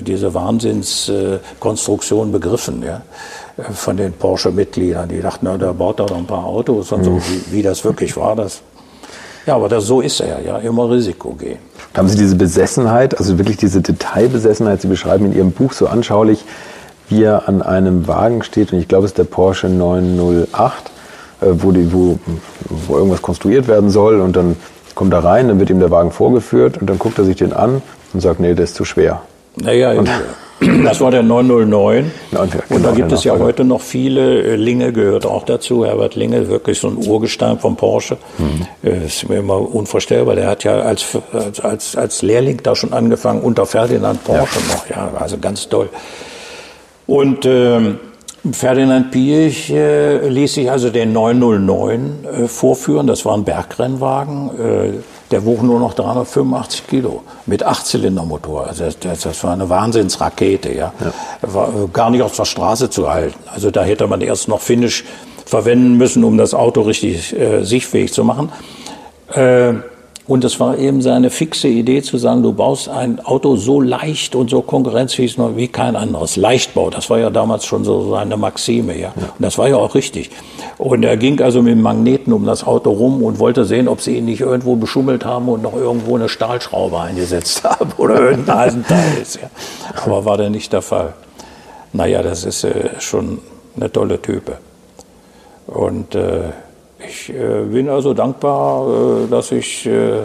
[0.00, 3.02] diese Wahnsinnskonstruktion begriffen ja,
[3.56, 5.08] äh, von den Porsche-Mitgliedern.
[5.08, 7.84] Die dachten, na, der baut da noch ein paar Autos und so, wie, wie das
[7.84, 8.36] wirklich war.
[8.36, 8.62] Das,
[9.44, 11.58] ja, aber das, so ist er, ja, immer Risiko gehen.
[11.96, 16.44] Haben Sie diese Besessenheit, also wirklich diese Detailbesessenheit, Sie beschreiben in Ihrem Buch so anschaulich,
[17.10, 20.90] wie er an einem Wagen steht, und ich glaube, es ist der Porsche 908,
[21.42, 22.18] äh, wo, die, wo,
[22.68, 24.56] wo irgendwas konstruiert werden soll, und dann
[24.94, 27.52] kommt er rein, dann wird ihm der Wagen vorgeführt, und dann guckt er sich den
[27.52, 27.82] an
[28.12, 29.22] und sagt, nee, der ist zu schwer.
[29.56, 29.92] Naja,
[30.84, 32.10] das war der 909.
[32.32, 33.44] Ja, und- Und genau, da gibt der es ja Nachfolger.
[33.48, 34.42] heute noch viele.
[34.42, 35.84] äh, Linge gehört auch dazu.
[35.86, 38.18] Herbert Linge, wirklich so ein Urgestein von Porsche.
[38.84, 40.36] Äh, ist mir immer unvorstellbar.
[40.36, 44.88] Der hat ja als, als- als, als Lehrling da schon angefangen, unter Ferdinand Porsche noch.
[44.88, 45.88] Ja, also ganz toll.
[47.10, 47.98] Und ähm,
[48.52, 53.08] Ferdinand Piech äh, ließ sich also den 909 äh, vorführen.
[53.08, 54.50] Das war ein Bergrennwagen.
[54.50, 54.92] Äh,
[55.32, 58.68] der wog nur noch 385 Kilo mit Achtzylindermotor.
[58.68, 60.72] Also das, das, das war eine Wahnsinnsrakete.
[60.72, 60.92] Ja.
[61.42, 63.40] War äh, gar nicht auf der Straße zu halten.
[63.52, 65.04] Also da hätte man erst noch Finish
[65.44, 68.52] verwenden müssen, um das Auto richtig äh, sichtfähig zu machen.
[70.30, 74.36] Und es war eben seine fixe Idee zu sagen, du baust ein Auto so leicht
[74.36, 76.36] und so konkurrenzfähig wie kein anderes.
[76.36, 79.08] Leichtbau, das war ja damals schon so seine Maxime, ja.
[79.16, 80.30] Und das war ja auch richtig.
[80.78, 84.18] Und er ging also mit Magneten um das Auto rum und wollte sehen, ob sie
[84.18, 89.18] ihn nicht irgendwo beschummelt haben und noch irgendwo eine Stahlschraube eingesetzt haben oder irgendein Eisenteil
[89.20, 89.50] ist, ja.
[90.04, 91.12] Aber war dann nicht der Fall.
[91.92, 93.40] Naja, das ist äh, schon
[93.74, 94.58] eine tolle Type.
[95.66, 96.50] Und äh,
[97.10, 100.22] ich äh, bin also dankbar, äh, dass ich äh,